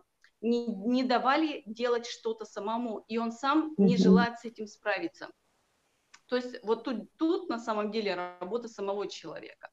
не, 0.42 0.68
не 0.68 1.04
давали 1.04 1.64
делать 1.66 2.06
что-то 2.06 2.46
самому, 2.46 3.06
и 3.08 3.18
он 3.18 3.32
сам 3.32 3.74
не 3.78 3.98
желает 3.98 4.40
с 4.40 4.46
этим 4.46 4.68
справиться. 4.68 5.30
То 6.30 6.36
есть 6.36 6.64
вот 6.64 6.84
тут, 6.84 7.16
тут 7.18 7.50
на 7.50 7.60
самом 7.60 7.92
деле 7.92 8.16
работа 8.16 8.68
самого 8.68 9.08
человека. 9.08 9.70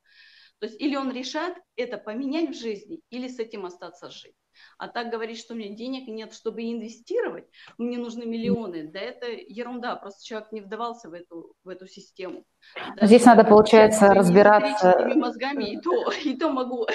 То 0.59 0.67
есть 0.67 0.81
или 0.81 0.97
он 0.97 1.13
решает 1.13 1.57
это 1.77 1.99
поменять 1.99 2.57
в 2.57 2.59
жизни, 2.59 3.01
или 3.11 3.29
с 3.29 3.39
этим 3.39 3.67
остаться 3.67 4.11
жить. 4.11 4.35
А 4.79 4.89
так 4.89 5.11
говорить, 5.11 5.39
что 5.39 5.53
у 5.53 5.57
меня 5.57 5.75
денег 5.75 6.09
нет, 6.09 6.33
чтобы 6.33 6.63
инвестировать, 6.63 7.45
мне 7.77 7.99
нужны 7.99 8.25
миллионы, 8.25 8.91
да 8.91 9.01
это 9.01 9.27
ерунда, 9.27 9.97
просто 9.97 10.25
человек 10.25 10.51
не 10.53 10.63
вдавался 10.63 11.11
в 11.11 11.13
эту, 11.13 11.55
в 11.63 11.69
эту 11.69 11.87
систему. 11.87 12.45
Даже 12.75 13.07
Здесь 13.07 13.27
надо, 13.27 13.45
получается, 13.45 14.15
разбираться... 14.15 15.11
мозгами, 15.15 15.73
и 15.73 15.81
то, 15.81 16.11
и 16.25 16.35
то 16.39 16.49
могу 16.51 16.87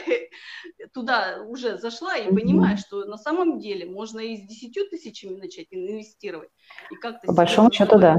туда 0.93 1.43
уже 1.47 1.77
зашла 1.77 2.17
и 2.17 2.33
понимаю, 2.33 2.77
что 2.77 3.05
на 3.05 3.17
самом 3.17 3.59
деле 3.59 3.85
можно 3.85 4.19
и 4.19 4.37
с 4.37 4.41
10 4.41 4.89
тысячами 4.89 5.35
начать 5.35 5.67
инвестировать. 5.69 6.49
И 6.89 6.95
как-то 6.95 7.27
По 7.27 7.33
большому 7.33 7.71
счету, 7.71 7.99
да. 7.99 8.17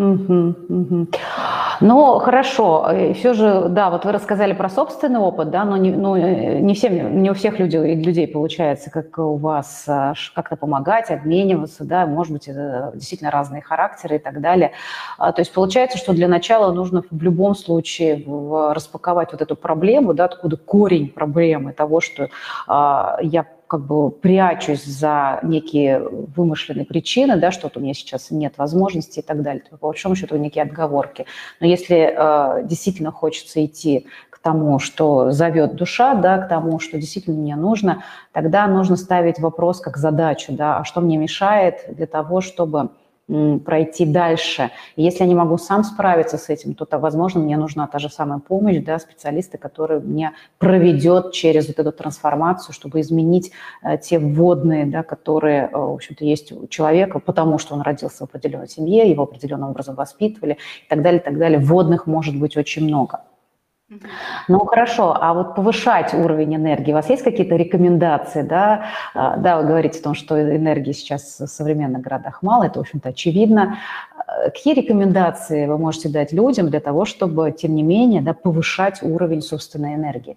Угу, 0.00 0.54
угу. 0.70 1.06
Ну, 1.82 2.18
хорошо. 2.20 2.88
Все 3.14 3.34
же, 3.34 3.66
да, 3.68 3.90
вот 3.90 4.06
вы 4.06 4.12
рассказали 4.12 4.54
про 4.54 4.70
собственный 4.70 5.20
опыт, 5.20 5.50
да, 5.50 5.64
но 5.64 5.76
не, 5.76 5.90
ну, 5.90 6.16
не, 6.16 6.72
всем, 6.72 7.22
не 7.22 7.30
у 7.30 7.34
всех 7.34 7.58
людей, 7.58 7.96
людей 7.96 8.26
получается, 8.26 8.90
как 8.90 9.18
у 9.18 9.36
вас, 9.36 9.84
а, 9.86 10.14
как-то 10.34 10.56
помогать, 10.56 11.10
обмениваться, 11.10 11.84
да, 11.84 12.06
может 12.06 12.32
быть, 12.32 12.48
это 12.48 12.92
действительно 12.94 13.30
разные 13.30 13.60
характеры 13.60 14.16
и 14.16 14.18
так 14.18 14.40
далее. 14.40 14.72
А, 15.18 15.32
то 15.32 15.42
есть 15.42 15.52
получается, 15.52 15.98
что 15.98 16.14
для 16.14 16.28
начала 16.28 16.72
нужно 16.72 17.02
в 17.10 17.22
любом 17.22 17.54
случае 17.54 18.24
распаковать 18.72 19.32
вот 19.32 19.42
эту 19.42 19.54
проблему, 19.54 20.14
да, 20.14 20.24
откуда 20.24 20.56
корень 20.56 21.08
проблемы 21.08 21.74
того, 21.74 22.00
что 22.00 22.30
а, 22.66 23.18
я 23.20 23.44
как 23.70 23.86
бы 23.86 24.10
прячусь 24.10 24.84
за 24.84 25.38
некие 25.44 26.00
вымышленные 26.00 26.84
причины, 26.84 27.36
да, 27.36 27.52
что-то 27.52 27.78
у 27.78 27.82
меня 27.82 27.94
сейчас 27.94 28.32
нет 28.32 28.54
возможности 28.58 29.20
и 29.20 29.22
так 29.22 29.42
далее. 29.42 29.62
То, 29.62 29.76
по 29.76 29.86
большому 29.86 30.16
счету, 30.16 30.36
некие 30.36 30.64
отговорки. 30.64 31.24
Но 31.60 31.68
если 31.68 32.12
э, 32.12 32.66
действительно 32.66 33.12
хочется 33.12 33.64
идти 33.64 34.08
к 34.28 34.40
тому, 34.40 34.80
что 34.80 35.30
зовет 35.30 35.76
душа, 35.76 36.14
да, 36.14 36.38
к 36.38 36.48
тому, 36.48 36.80
что 36.80 36.98
действительно 36.98 37.36
мне 37.36 37.54
нужно, 37.54 38.02
тогда 38.32 38.66
нужно 38.66 38.96
ставить 38.96 39.38
вопрос 39.38 39.80
как 39.80 39.98
задачу, 39.98 40.52
да, 40.52 40.78
а 40.78 40.84
что 40.84 41.00
мне 41.00 41.16
мешает 41.16 41.84
для 41.94 42.08
того, 42.08 42.40
чтобы 42.40 42.90
пройти 43.64 44.06
дальше. 44.06 44.70
Если 44.96 45.20
я 45.20 45.26
не 45.26 45.34
могу 45.34 45.58
сам 45.58 45.84
справиться 45.84 46.38
с 46.38 46.48
этим, 46.48 46.74
то, 46.74 46.86
возможно, 46.98 47.40
мне 47.40 47.56
нужна 47.56 47.86
та 47.86 47.98
же 47.98 48.08
самая 48.08 48.38
помощь, 48.38 48.78
да, 48.78 48.98
специалиста, 48.98 49.58
который 49.58 50.00
мне 50.00 50.32
проведет 50.58 51.32
через 51.32 51.68
вот 51.68 51.78
эту 51.78 51.92
трансформацию, 51.92 52.74
чтобы 52.74 53.00
изменить 53.00 53.52
э, 53.82 53.98
те 53.98 54.18
вводные, 54.18 54.86
да, 54.86 55.02
которые, 55.02 55.70
э, 55.72 55.76
в 55.76 55.94
общем-то, 55.94 56.24
есть 56.24 56.52
у 56.52 56.66
человека, 56.66 57.20
потому 57.20 57.58
что 57.58 57.74
он 57.74 57.82
родился 57.82 58.26
в 58.26 58.28
определенной 58.28 58.68
семье, 58.68 59.08
его 59.08 59.22
определенным 59.22 59.70
образом 59.70 59.94
воспитывали 59.94 60.54
и 60.84 60.88
так 60.88 61.02
далее, 61.02 61.20
и 61.20 61.24
так 61.24 61.38
далее. 61.38 61.58
Вводных 61.58 62.06
может 62.06 62.38
быть 62.38 62.56
очень 62.56 62.84
много. 62.84 63.20
Ну 64.48 64.60
хорошо, 64.66 65.16
а 65.20 65.34
вот 65.34 65.56
повышать 65.56 66.14
уровень 66.14 66.54
энергии, 66.54 66.92
у 66.92 66.94
вас 66.94 67.10
есть 67.10 67.24
какие-то 67.24 67.56
рекомендации, 67.56 68.42
да? 68.42 68.86
А, 69.14 69.36
да, 69.36 69.58
вы 69.58 69.66
говорите 69.66 69.98
о 69.98 70.02
том, 70.02 70.14
что 70.14 70.40
энергии 70.40 70.92
сейчас 70.92 71.40
в 71.40 71.46
современных 71.48 72.00
городах 72.00 72.42
мало, 72.42 72.64
это, 72.64 72.78
в 72.78 72.82
общем-то, 72.82 73.08
очевидно. 73.08 73.78
А, 74.16 74.44
какие 74.50 74.74
рекомендации 74.74 75.66
вы 75.66 75.76
можете 75.76 76.08
дать 76.08 76.32
людям 76.32 76.70
для 76.70 76.80
того, 76.80 77.04
чтобы, 77.04 77.50
тем 77.50 77.74
не 77.74 77.82
менее, 77.82 78.22
да, 78.22 78.32
повышать 78.32 79.02
уровень 79.02 79.42
собственной 79.42 79.94
энергии? 79.94 80.36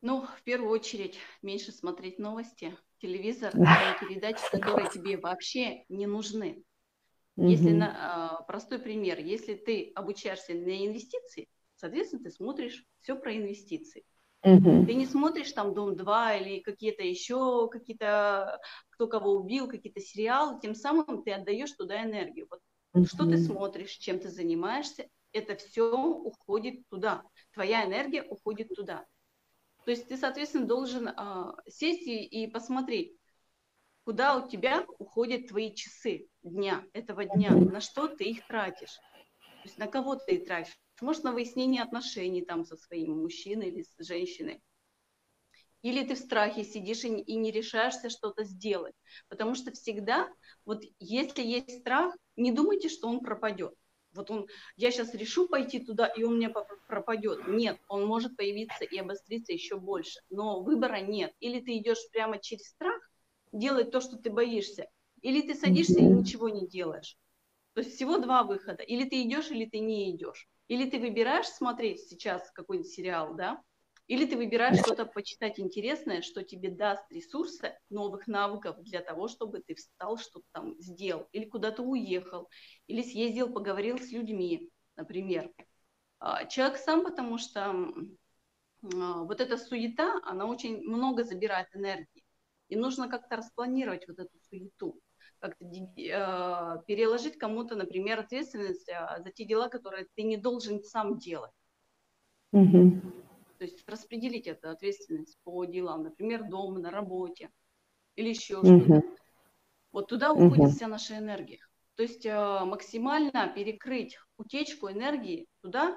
Ну, 0.00 0.24
в 0.38 0.42
первую 0.42 0.70
очередь, 0.70 1.18
меньше 1.42 1.70
смотреть 1.70 2.18
новости, 2.18 2.74
телевизор, 3.00 3.50
да. 3.52 3.76
передачи, 4.00 4.42
которые 4.50 4.88
тебе 4.88 5.18
вообще 5.18 5.84
не 5.88 6.06
нужны. 6.06 6.64
Если 7.36 7.70
на, 7.70 8.40
э, 8.40 8.44
простой 8.46 8.78
пример, 8.78 9.18
если 9.18 9.54
ты 9.54 9.90
обучаешься 9.94 10.52
на 10.52 10.86
инвестиции, 10.86 11.48
соответственно, 11.76 12.22
ты 12.22 12.30
смотришь 12.30 12.84
все 13.00 13.16
про 13.16 13.34
инвестиции. 13.34 14.04
Угу. 14.44 14.86
Ты 14.86 14.94
не 14.94 15.06
смотришь 15.06 15.52
там 15.52 15.72
Дом 15.72 15.96
2 15.96 16.36
или 16.36 16.60
какие-то 16.60 17.02
еще, 17.02 17.68
какие-то, 17.70 18.60
кто 18.90 19.06
кого 19.06 19.32
убил, 19.32 19.68
какие-то 19.68 20.00
сериалы, 20.00 20.60
тем 20.60 20.74
самым 20.74 21.22
ты 21.22 21.32
отдаешь 21.32 21.72
туда 21.72 22.02
энергию. 22.02 22.48
Вот 22.50 22.60
угу. 22.92 23.06
что 23.06 23.24
ты 23.28 23.38
смотришь, 23.38 23.92
чем 23.92 24.18
ты 24.18 24.28
занимаешься, 24.28 25.08
это 25.32 25.56
все 25.56 25.96
уходит 25.96 26.86
туда. 26.88 27.22
Твоя 27.52 27.86
энергия 27.86 28.22
уходит 28.24 28.68
туда. 28.74 29.06
То 29.84 29.90
есть 29.90 30.08
ты, 30.08 30.16
соответственно, 30.16 30.66
должен 30.66 31.08
э, 31.08 31.52
сесть 31.68 32.06
и, 32.06 32.24
и 32.24 32.46
посмотреть, 32.46 33.16
куда 34.04 34.36
у 34.36 34.48
тебя 34.48 34.84
уходят 34.98 35.48
твои 35.48 35.74
часы 35.74 36.28
дня, 36.42 36.84
этого 36.92 37.24
дня, 37.24 37.50
на 37.50 37.80
что 37.80 38.08
ты 38.08 38.24
их 38.24 38.46
тратишь. 38.46 38.96
То 39.62 39.68
есть 39.68 39.78
на 39.78 39.86
кого 39.86 40.16
ты 40.16 40.36
их 40.36 40.46
тратишь. 40.46 40.76
Может, 41.00 41.24
на 41.24 41.32
выяснение 41.32 41.82
отношений 41.82 42.44
там 42.44 42.64
со 42.64 42.76
своим 42.76 43.22
мужчиной 43.22 43.68
или 43.68 43.82
с 43.82 43.94
женщиной. 43.98 44.62
Или 45.82 46.06
ты 46.06 46.14
в 46.14 46.18
страхе 46.18 46.62
сидишь 46.62 47.04
и, 47.04 47.08
и 47.08 47.34
не 47.36 47.50
решаешься 47.50 48.08
что-то 48.08 48.44
сделать. 48.44 48.94
Потому 49.28 49.54
что 49.54 49.72
всегда, 49.72 50.28
вот 50.64 50.82
если 51.00 51.42
есть 51.42 51.80
страх, 51.80 52.16
не 52.36 52.52
думайте, 52.52 52.88
что 52.88 53.08
он 53.08 53.20
пропадет. 53.20 53.74
Вот 54.12 54.30
он, 54.30 54.46
я 54.76 54.90
сейчас 54.90 55.14
решу 55.14 55.48
пойти 55.48 55.80
туда, 55.80 56.06
и 56.06 56.22
он 56.22 56.36
мне 56.36 56.52
пропадет. 56.86 57.48
Нет, 57.48 57.80
он 57.88 58.04
может 58.04 58.36
появиться 58.36 58.84
и 58.84 58.98
обостриться 58.98 59.52
еще 59.52 59.76
больше. 59.78 60.20
Но 60.28 60.62
выбора 60.62 61.00
нет. 61.00 61.32
Или 61.40 61.60
ты 61.60 61.78
идешь 61.78 62.10
прямо 62.12 62.38
через 62.38 62.68
страх, 62.68 63.00
делать 63.52 63.90
то, 63.90 64.00
что 64.00 64.16
ты 64.16 64.30
боишься, 64.30 64.88
или 65.20 65.42
ты 65.42 65.54
садишься 65.54 66.00
и 66.00 66.06
ничего 66.06 66.48
не 66.48 66.66
делаешь. 66.66 67.16
То 67.74 67.80
есть 67.80 67.94
всего 67.94 68.18
два 68.18 68.42
выхода. 68.42 68.82
Или 68.82 69.08
ты 69.08 69.22
идешь, 69.22 69.50
или 69.50 69.64
ты 69.66 69.78
не 69.78 70.10
идешь. 70.10 70.48
Или 70.68 70.88
ты 70.88 70.98
выбираешь 70.98 71.46
смотреть 71.46 72.00
сейчас 72.00 72.50
какой-нибудь 72.50 72.90
сериал, 72.90 73.34
да, 73.34 73.62
или 74.08 74.26
ты 74.26 74.36
выбираешь 74.36 74.78
что-то 74.78 75.06
почитать 75.06 75.60
интересное, 75.60 76.22
что 76.22 76.42
тебе 76.42 76.70
даст 76.70 77.10
ресурсы, 77.10 77.78
новых 77.88 78.26
навыков 78.26 78.76
для 78.82 79.00
того, 79.00 79.28
чтобы 79.28 79.60
ты 79.60 79.74
встал, 79.74 80.18
что-то 80.18 80.44
там 80.52 80.74
сделал, 80.80 81.28
или 81.32 81.44
куда-то 81.44 81.82
уехал, 81.82 82.48
или 82.88 83.02
съездил, 83.02 83.52
поговорил 83.52 83.98
с 83.98 84.10
людьми, 84.10 84.70
например. 84.96 85.50
А, 86.18 86.44
человек 86.46 86.78
сам, 86.78 87.04
потому 87.04 87.38
что 87.38 87.70
а, 87.70 89.22
вот 89.22 89.40
эта 89.40 89.56
суета, 89.56 90.20
она 90.24 90.46
очень 90.46 90.82
много 90.82 91.24
забирает 91.24 91.68
энергии. 91.74 92.21
И 92.72 92.76
нужно 92.76 93.06
как-то 93.06 93.36
распланировать 93.36 94.08
вот 94.08 94.18
эту 94.18 94.38
суету, 94.48 94.98
как-то 95.40 95.62
э, 95.66 96.82
переложить 96.86 97.36
кому-то, 97.36 97.76
например, 97.76 98.20
ответственность 98.20 98.88
э, 98.88 99.22
за 99.22 99.30
те 99.30 99.44
дела, 99.44 99.68
которые 99.68 100.06
ты 100.14 100.22
не 100.22 100.38
должен 100.38 100.82
сам 100.82 101.18
делать. 101.18 101.52
Угу. 102.52 103.02
То 103.58 103.64
есть 103.64 103.86
распределить 103.86 104.46
эту 104.46 104.70
ответственность 104.70 105.36
по 105.44 105.66
делам, 105.66 106.04
например, 106.04 106.48
дома, 106.48 106.78
на 106.78 106.90
работе 106.90 107.50
или 108.16 108.30
еще 108.30 108.56
угу. 108.60 108.80
что-то. 108.80 109.02
Вот 109.92 110.08
туда 110.08 110.32
уходит 110.32 110.58
угу. 110.58 110.70
вся 110.70 110.88
наша 110.88 111.18
энергия. 111.18 111.60
То 111.96 112.04
есть 112.04 112.24
э, 112.24 112.64
максимально 112.64 113.52
перекрыть 113.54 114.18
утечку 114.38 114.90
энергии 114.90 115.46
туда, 115.60 115.94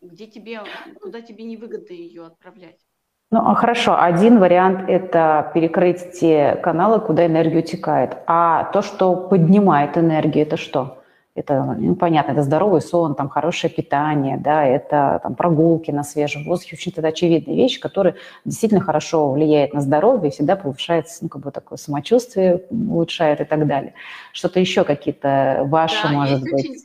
где 0.00 0.26
тебе, 0.26 0.64
куда 1.00 1.20
тебе 1.20 1.44
невыгодно 1.44 1.92
ее 1.92 2.26
отправлять. 2.26 2.85
Ну, 3.30 3.40
а 3.40 3.54
хорошо. 3.54 3.96
Один 3.98 4.38
вариант– 4.38 4.84
это 4.88 5.50
перекрыть 5.52 6.12
те 6.12 6.56
каналы, 6.62 7.00
куда 7.00 7.26
энергия 7.26 7.58
утекает. 7.58 8.18
А 8.26 8.64
то, 8.72 8.82
что 8.82 9.16
поднимает 9.16 9.98
энергию, 9.98 10.46
это 10.46 10.56
что? 10.56 11.02
Это, 11.34 11.76
ну, 11.78 11.96
понятно, 11.96 12.32
это 12.32 12.42
здоровый 12.42 12.80
сон, 12.80 13.14
там, 13.14 13.28
хорошее 13.28 13.70
питание, 13.70 14.38
да, 14.38 14.64
это 14.64 15.20
там, 15.22 15.34
прогулки 15.34 15.90
на 15.90 16.02
свежем 16.02 16.44
воздухе. 16.44 16.76
Очень 16.76 16.92
тогда 16.92 17.08
очевидные 17.08 17.56
вещи, 17.56 17.78
которые 17.78 18.14
действительно 18.46 18.80
хорошо 18.80 19.30
влияют 19.30 19.74
на 19.74 19.82
здоровье 19.82 20.30
всегда 20.30 20.56
повышает 20.56 21.06
ну, 21.20 21.28
как 21.28 21.42
бы 21.42 21.50
такое 21.50 21.76
самочувствие, 21.76 22.64
улучшает 22.70 23.42
и 23.42 23.44
так 23.44 23.66
далее. 23.66 23.92
Что-то 24.32 24.60
еще 24.60 24.84
какие-то 24.84 25.64
ваши, 25.66 26.04
да, 26.04 26.12
может 26.12 26.40
есть 26.40 26.52
быть? 26.52 26.64
Очень, 26.64 26.76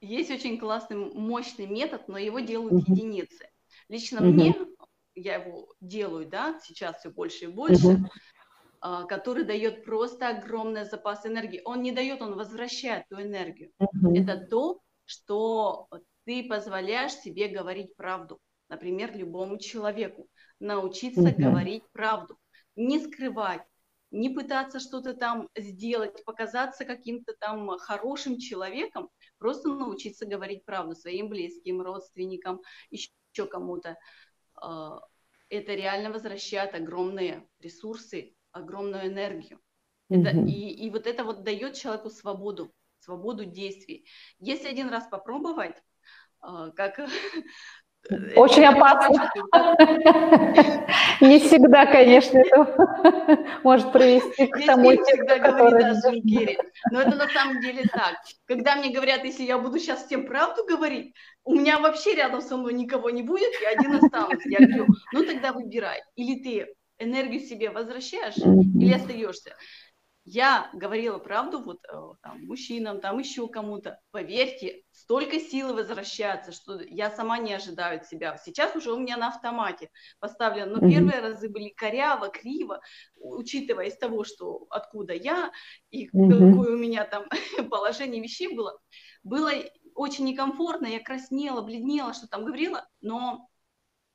есть 0.00 0.30
очень 0.30 0.58
классный, 0.58 0.96
мощный 0.96 1.66
метод, 1.66 2.02
но 2.06 2.18
его 2.18 2.38
делают 2.38 2.74
угу. 2.74 2.92
единицы. 2.92 3.48
Лично 3.88 4.20
угу. 4.20 4.28
мне, 4.28 4.54
я 5.18 5.36
его 5.36 5.68
делаю, 5.80 6.28
да, 6.28 6.58
сейчас 6.62 6.98
все 6.98 7.10
больше 7.10 7.44
и 7.44 7.48
больше, 7.48 7.86
угу 7.86 8.08
а, 8.80 9.04
который 9.04 9.44
дает 9.44 9.84
просто 9.84 10.28
огромный 10.28 10.84
запас 10.84 11.26
энергии. 11.26 11.62
Он 11.64 11.82
не 11.82 11.90
дает, 11.90 12.22
он 12.22 12.36
возвращает 12.36 13.08
ту 13.08 13.20
энергию. 13.20 13.72
Mm-hmm. 13.80 14.22
Это 14.22 14.46
то, 14.46 14.80
что 15.04 15.88
ты 16.24 16.44
позволяешь 16.44 17.14
себе 17.14 17.48
говорить 17.48 17.96
правду. 17.96 18.38
Например, 18.68 19.16
любому 19.16 19.58
человеку. 19.58 20.28
Научиться 20.60 21.22
mm-hmm. 21.22 21.42
говорить 21.42 21.82
правду. 21.92 22.38
Не 22.76 23.00
скрывать, 23.00 23.62
не 24.12 24.30
пытаться 24.30 24.78
что-то 24.78 25.14
там 25.14 25.48
сделать, 25.56 26.24
показаться 26.24 26.84
каким-то 26.84 27.34
там 27.40 27.68
хорошим 27.78 28.38
человеком, 28.38 29.08
просто 29.38 29.70
научиться 29.70 30.24
говорить 30.24 30.64
правду 30.64 30.94
своим 30.94 31.28
близким, 31.28 31.82
родственникам, 31.82 32.60
еще 32.90 33.10
кому-то. 33.50 33.96
А, 34.60 35.00
это 35.48 35.74
реально 35.74 36.10
возвращает 36.10 36.74
огромные 36.74 37.48
ресурсы 37.60 38.34
огромную 38.52 39.06
энергию. 39.06 39.60
Это, 40.08 40.30
mm-hmm. 40.30 40.48
и, 40.48 40.86
и 40.86 40.90
вот 40.90 41.06
это 41.06 41.24
вот 41.24 41.42
дает 41.42 41.74
человеку 41.74 42.10
свободу, 42.10 42.72
свободу 43.00 43.44
действий. 43.44 44.08
Если 44.38 44.68
один 44.68 44.88
раз 44.88 45.06
попробовать, 45.06 45.76
а, 46.40 46.70
как 46.70 46.98
очень 48.36 48.64
опасно. 48.64 49.30
Не 51.20 51.38
всегда, 51.40 51.84
конечно, 51.86 52.38
это 52.38 53.46
может 53.62 53.92
привести 53.92 54.46
к 54.46 54.64
тому 54.64 54.90
всегда 54.90 55.38
говорит. 55.38 56.58
Но 56.90 57.02
это 57.02 57.16
на 57.16 57.28
самом 57.28 57.60
деле 57.60 57.82
так. 57.92 58.14
Когда 58.46 58.76
мне 58.76 58.90
говорят, 58.90 59.24
если 59.24 59.42
я 59.42 59.58
буду 59.58 59.78
сейчас 59.78 60.06
всем 60.06 60.26
правду 60.26 60.64
говорить, 60.66 61.14
у 61.44 61.54
меня 61.54 61.78
вообще 61.78 62.14
рядом 62.14 62.40
со 62.40 62.56
мной 62.56 62.72
никого 62.72 63.10
не 63.10 63.22
будет, 63.22 63.50
я 63.60 63.70
один 63.70 63.96
останусь. 63.96 64.44
Я 64.46 64.66
говорю, 64.66 64.86
ну 65.12 65.24
тогда 65.24 65.52
выбирай. 65.52 66.00
Или 66.16 66.42
ты 66.42 66.66
энергию 66.98 67.40
себе 67.40 67.70
возвращаешь 67.70 68.36
или 68.36 68.92
остаешься. 68.92 69.54
Я 70.30 70.68
говорила 70.74 71.16
правду 71.18 71.58
вот 71.62 71.78
э, 71.90 72.00
там, 72.20 72.44
мужчинам, 72.44 73.00
там 73.00 73.18
еще 73.18 73.48
кому-то. 73.48 73.98
Поверьте, 74.10 74.82
столько 74.90 75.40
силы 75.40 75.72
возвращается, 75.72 76.52
что 76.52 76.82
я 76.82 77.10
сама 77.10 77.38
не 77.38 77.54
ожидаю 77.54 77.96
от 77.96 78.08
себя. 78.08 78.36
Сейчас 78.36 78.76
уже 78.76 78.92
у 78.92 78.98
меня 78.98 79.16
на 79.16 79.28
автомате 79.28 79.88
поставлено, 80.20 80.76
но 80.76 80.86
mm-hmm. 80.86 80.90
первые 80.90 81.20
разы 81.20 81.48
были 81.48 81.70
коряво, 81.70 82.28
криво, 82.28 82.82
учитывая 83.16 83.86
из 83.86 83.96
того, 83.96 84.24
что 84.24 84.66
откуда 84.68 85.14
я 85.14 85.50
и 85.88 86.08
mm-hmm. 86.08 86.50
какое 86.50 86.74
у 86.74 86.78
меня 86.78 87.06
там 87.06 87.24
положение 87.70 88.22
вещей 88.22 88.54
было. 88.54 88.78
Было 89.22 89.50
очень 89.94 90.26
некомфортно, 90.26 90.88
я 90.88 91.00
краснела, 91.02 91.62
бледнела, 91.62 92.12
что 92.12 92.28
там 92.28 92.44
говорила, 92.44 92.86
но 93.00 93.48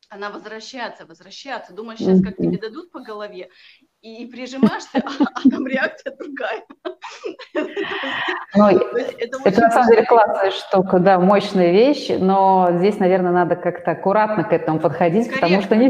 она 0.09 0.29
возвращается, 0.29 1.07
возвращается. 1.07 1.73
Думаешь, 1.73 1.97
сейчас 1.97 2.21
как 2.21 2.37
тебе 2.37 2.59
дадут 2.59 2.91
по 2.91 2.99
голове, 2.99 3.49
и, 4.03 4.25
прижимаешься, 4.25 4.89
а, 4.95 5.23
а 5.33 5.49
там 5.49 5.65
реакция 5.65 6.13
другая. 6.15 6.63
Ну, 8.55 8.67
это 8.67 9.61
на 9.61 9.71
самом 9.71 9.89
деле 9.89 10.05
классная 10.05 10.51
штука, 10.51 10.99
да, 10.99 11.19
мощная 11.19 11.71
вещь, 11.71 12.09
но 12.19 12.69
здесь, 12.73 12.99
наверное, 12.99 13.31
надо 13.31 13.55
как-то 13.55 13.91
аккуратно 13.91 14.43
к 14.43 14.53
этому 14.53 14.79
подходить, 14.79 15.33
потому 15.33 15.61
что 15.63 15.75
не 15.75 15.89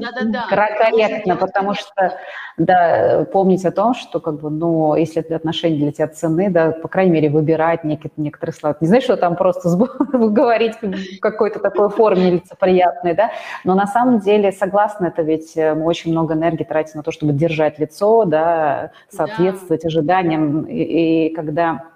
корректно, 0.49 1.35
потому 1.35 1.73
что, 1.73 2.17
да, 2.55 3.25
помнить 3.33 3.65
о 3.65 3.71
том, 3.71 3.93
что, 3.93 4.21
как 4.21 4.39
бы, 4.39 4.49
ну, 4.49 4.95
если 4.95 5.21
это 5.21 5.35
отношения 5.35 5.77
для 5.77 5.91
тебя 5.91 6.07
цены, 6.07 6.49
да, 6.49 6.71
по 6.71 6.87
крайней 6.87 7.11
мере, 7.11 7.29
выбирать 7.29 7.83
некоторые 7.83 8.53
слова. 8.53 8.77
Не 8.79 8.87
знаешь, 8.87 9.03
что 9.03 9.17
там 9.17 9.35
просто 9.35 9.67
говорить 10.13 10.75
в 10.81 11.19
какой-то 11.19 11.59
такой 11.59 11.89
форме 11.89 12.31
лицеприятной, 12.31 13.13
да, 13.13 13.31
но 13.65 13.75
на 13.75 13.87
самом 13.87 14.19
деле, 14.19 14.53
согласна, 14.53 15.07
это 15.07 15.21
ведь 15.21 15.57
э, 15.57 15.73
мы 15.73 15.83
очень 15.83 16.11
много 16.11 16.33
энергии 16.33 16.63
тратим 16.63 16.99
на 16.99 17.03
то, 17.03 17.11
чтобы 17.11 17.33
держать 17.33 17.77
лицо, 17.77 18.02
лицо, 18.03 18.25
да, 18.25 18.91
соответствовать 19.09 19.83
да. 19.83 19.87
ожиданиям. 19.87 20.63
И, 20.63 21.27
и 21.27 21.33
когда 21.33 21.89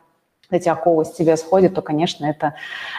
эти 0.49 0.69
оковы 0.69 1.03
с 1.03 1.11
тебя 1.11 1.35
сходят, 1.35 1.73
то, 1.75 1.81
конечно, 1.81 2.25
это, 2.25 2.53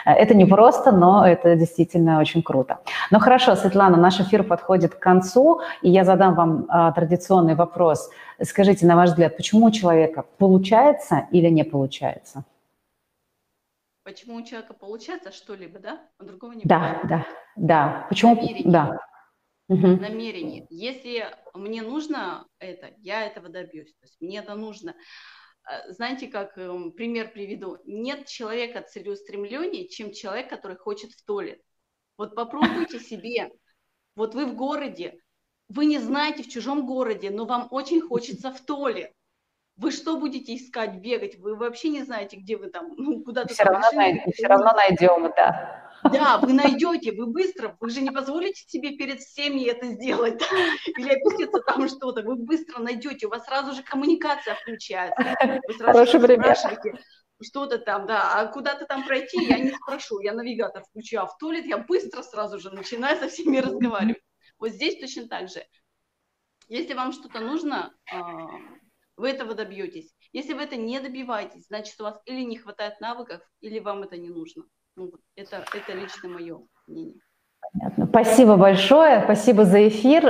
это 0.04 0.34
не 0.34 0.44
просто, 0.44 0.92
но 0.92 1.26
это 1.26 1.56
действительно 1.56 2.20
очень 2.20 2.42
круто. 2.42 2.78
Ну 3.10 3.20
хорошо, 3.20 3.56
Светлана, 3.56 3.96
наш 3.96 4.20
эфир 4.20 4.44
подходит 4.44 4.94
к 4.94 4.98
концу, 4.98 5.62
и 5.80 5.90
я 5.90 6.04
задам 6.04 6.34
вам 6.34 6.66
а, 6.68 6.92
традиционный 6.92 7.54
вопрос. 7.54 8.10
Скажите, 8.42 8.86
на 8.86 8.96
ваш 8.96 9.10
взгляд, 9.10 9.36
почему 9.36 9.66
у 9.66 9.70
человека 9.70 10.24
получается 10.36 11.26
или 11.30 11.48
не 11.48 11.64
получается? 11.64 12.44
Почему 14.04 14.36
у 14.36 14.42
человека 14.42 14.74
получается 14.74 15.32
что-либо, 15.32 15.78
да? 15.78 15.98
А 16.18 16.24
другого 16.24 16.52
не 16.52 16.62
Да, 16.64 17.00
да, 17.04 17.24
да. 17.56 18.06
Почему? 18.08 18.34
Намерение. 18.34 18.72
Да. 18.72 18.98
Угу. 19.68 19.86
Намерение. 19.86 20.66
Если 20.70 21.26
мне 21.54 21.82
нужно 21.82 22.46
это, 22.58 22.90
я 22.98 23.26
этого 23.26 23.48
добьюсь. 23.48 23.92
То 23.94 24.06
есть 24.06 24.20
мне 24.20 24.38
это 24.38 24.54
нужно. 24.54 24.94
А, 25.64 25.92
знаете, 25.92 26.28
как 26.28 26.56
эм, 26.56 26.92
пример 26.92 27.30
приведу. 27.32 27.76
Нет 27.84 28.26
человека 28.26 28.82
целеустремленнее, 28.82 29.88
чем 29.88 30.12
человек, 30.12 30.48
который 30.48 30.76
хочет 30.76 31.12
в 31.12 31.24
туалет. 31.24 31.60
Вот 32.16 32.34
попробуйте 32.34 32.98
себе. 32.98 33.50
Вот 34.16 34.34
вы 34.34 34.46
в 34.46 34.56
городе, 34.56 35.20
вы 35.68 35.84
не 35.84 35.98
знаете 35.98 36.42
в 36.42 36.48
чужом 36.48 36.86
городе, 36.86 37.30
но 37.30 37.44
вам 37.44 37.68
очень 37.70 38.00
хочется 38.00 38.50
в 38.50 38.60
туалет. 38.60 39.12
Вы 39.76 39.92
что 39.92 40.16
будете 40.16 40.56
искать, 40.56 40.96
бегать? 40.96 41.38
Вы 41.38 41.54
вообще 41.54 41.90
не 41.90 42.02
знаете, 42.02 42.36
где 42.36 42.56
вы 42.56 42.68
там, 42.68 42.94
ну, 42.96 43.22
куда-то... 43.22 43.52
Все, 43.54 43.62
равно, 43.62 43.86
найдем, 43.92 44.32
все 44.32 44.46
равно 44.48 44.72
найдем, 44.72 45.32
да. 45.36 45.87
Да, 46.04 46.38
вы 46.38 46.52
найдете, 46.52 47.12
вы 47.12 47.26
быстро, 47.26 47.76
вы 47.80 47.90
же 47.90 48.00
не 48.00 48.10
позволите 48.10 48.62
себе 48.66 48.96
перед 48.96 49.20
всеми 49.20 49.68
это 49.68 49.86
сделать, 49.86 50.38
да? 50.38 50.46
или 50.96 51.14
опуститься 51.14 51.60
там 51.60 51.88
что-то, 51.88 52.22
вы 52.22 52.36
быстро 52.36 52.80
найдете, 52.80 53.26
у 53.26 53.30
вас 53.30 53.44
сразу 53.44 53.74
же 53.74 53.82
коммуникация 53.82 54.54
включается. 54.54 55.36
Вы 55.66 55.74
сразу 55.74 56.06
спрашиваете, 56.06 56.98
что-то 57.42 57.78
там, 57.78 58.06
да, 58.06 58.40
а 58.40 58.46
куда-то 58.46 58.86
там 58.86 59.06
пройти, 59.06 59.44
я 59.44 59.58
не 59.58 59.70
спрошу, 59.70 60.20
я 60.20 60.32
навигатор 60.32 60.82
включаю, 60.84 61.24
а 61.24 61.26
в 61.26 61.36
туалет 61.38 61.66
я 61.66 61.78
быстро 61.78 62.22
сразу 62.22 62.58
же 62.58 62.70
начинаю 62.70 63.18
со 63.18 63.28
всеми 63.28 63.58
разговаривать. 63.58 64.22
Вот 64.58 64.70
здесь 64.70 64.98
точно 64.98 65.28
так 65.28 65.48
же. 65.48 65.64
Если 66.68 66.94
вам 66.94 67.12
что-то 67.12 67.40
нужно, 67.40 67.94
а, 68.12 68.46
вы 69.16 69.30
этого 69.30 69.54
добьетесь. 69.54 70.14
Если 70.32 70.52
вы 70.52 70.62
это 70.62 70.76
не 70.76 71.00
добиваетесь, 71.00 71.66
значит, 71.66 71.98
у 72.00 72.04
вас 72.04 72.20
или 72.26 72.42
не 72.42 72.58
хватает 72.58 73.00
навыков, 73.00 73.40
или 73.60 73.78
вам 73.78 74.02
это 74.02 74.16
не 74.16 74.28
нужно. 74.28 74.64
Ну, 74.98 75.12
это, 75.36 75.64
это 75.72 75.92
лично 75.92 76.28
мое 76.28 76.60
мнение. 76.88 77.20
Понятно. 77.72 78.06
Спасибо 78.06 78.56
большое, 78.56 79.22
спасибо 79.22 79.64
за 79.64 79.86
эфир. 79.86 80.24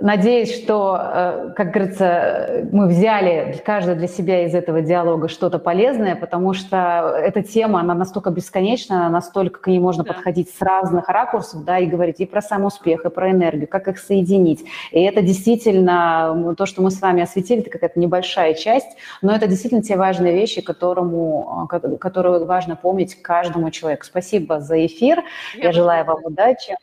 Надеюсь, 0.00 0.54
что, 0.54 0.98
э, 0.98 1.52
как 1.54 1.70
говорится, 1.70 2.66
мы 2.72 2.88
взяли 2.88 3.60
каждый 3.62 3.94
для 3.94 4.08
себя 4.08 4.46
из 4.46 4.54
этого 4.54 4.80
диалога 4.80 5.28
что-то 5.28 5.58
полезное, 5.58 6.16
потому 6.16 6.54
что 6.54 7.14
эта 7.18 7.42
тема, 7.42 7.80
она 7.80 7.92
настолько 7.92 8.30
бесконечна, 8.30 9.10
настолько 9.10 9.60
к 9.60 9.66
ней 9.66 9.78
можно 9.78 10.02
да. 10.02 10.14
подходить 10.14 10.48
с 10.48 10.62
разных 10.62 11.10
ракурсов, 11.10 11.66
да, 11.66 11.78
и 11.78 11.84
говорить 11.84 12.20
и 12.20 12.26
про 12.26 12.40
сам 12.40 12.64
успех, 12.64 13.04
и 13.04 13.10
про 13.10 13.32
энергию, 13.32 13.68
как 13.68 13.86
их 13.86 13.98
соединить. 13.98 14.64
И 14.92 15.02
это 15.02 15.20
действительно, 15.20 16.54
то, 16.56 16.64
что 16.64 16.80
мы 16.80 16.90
с 16.90 16.98
вами 17.02 17.22
осветили, 17.22 17.60
это 17.60 17.70
какая-то 17.70 18.00
небольшая 18.00 18.54
часть, 18.54 18.96
но 19.20 19.34
это 19.34 19.46
действительно 19.46 19.82
те 19.82 19.96
важные 19.96 20.32
вещи, 20.32 20.62
которому, 20.62 21.68
которые 22.00 22.46
важно 22.46 22.76
помнить 22.76 23.20
каждому 23.20 23.70
человеку. 23.70 24.06
Спасибо 24.06 24.58
за 24.58 24.86
эфир. 24.86 25.22
Я, 25.54 25.64
Я 25.64 25.72
желаю 25.72 26.06
вам 26.06 26.24
удачи. 26.24 26.76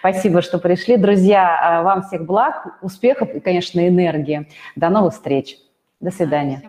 Спасибо, 0.00 0.42
что 0.42 0.58
пришли. 0.58 0.96
Друзья, 0.96 1.58
а, 1.60 1.82
вам 1.82 2.02
всех 2.02 2.24
благ, 2.24 2.78
успехов 2.82 3.30
и, 3.34 3.40
конечно, 3.40 3.86
энергии. 3.86 4.48
До 4.76 4.88
новых 4.90 5.14
встреч. 5.14 5.56
До 6.00 6.10
свидания. 6.10 6.62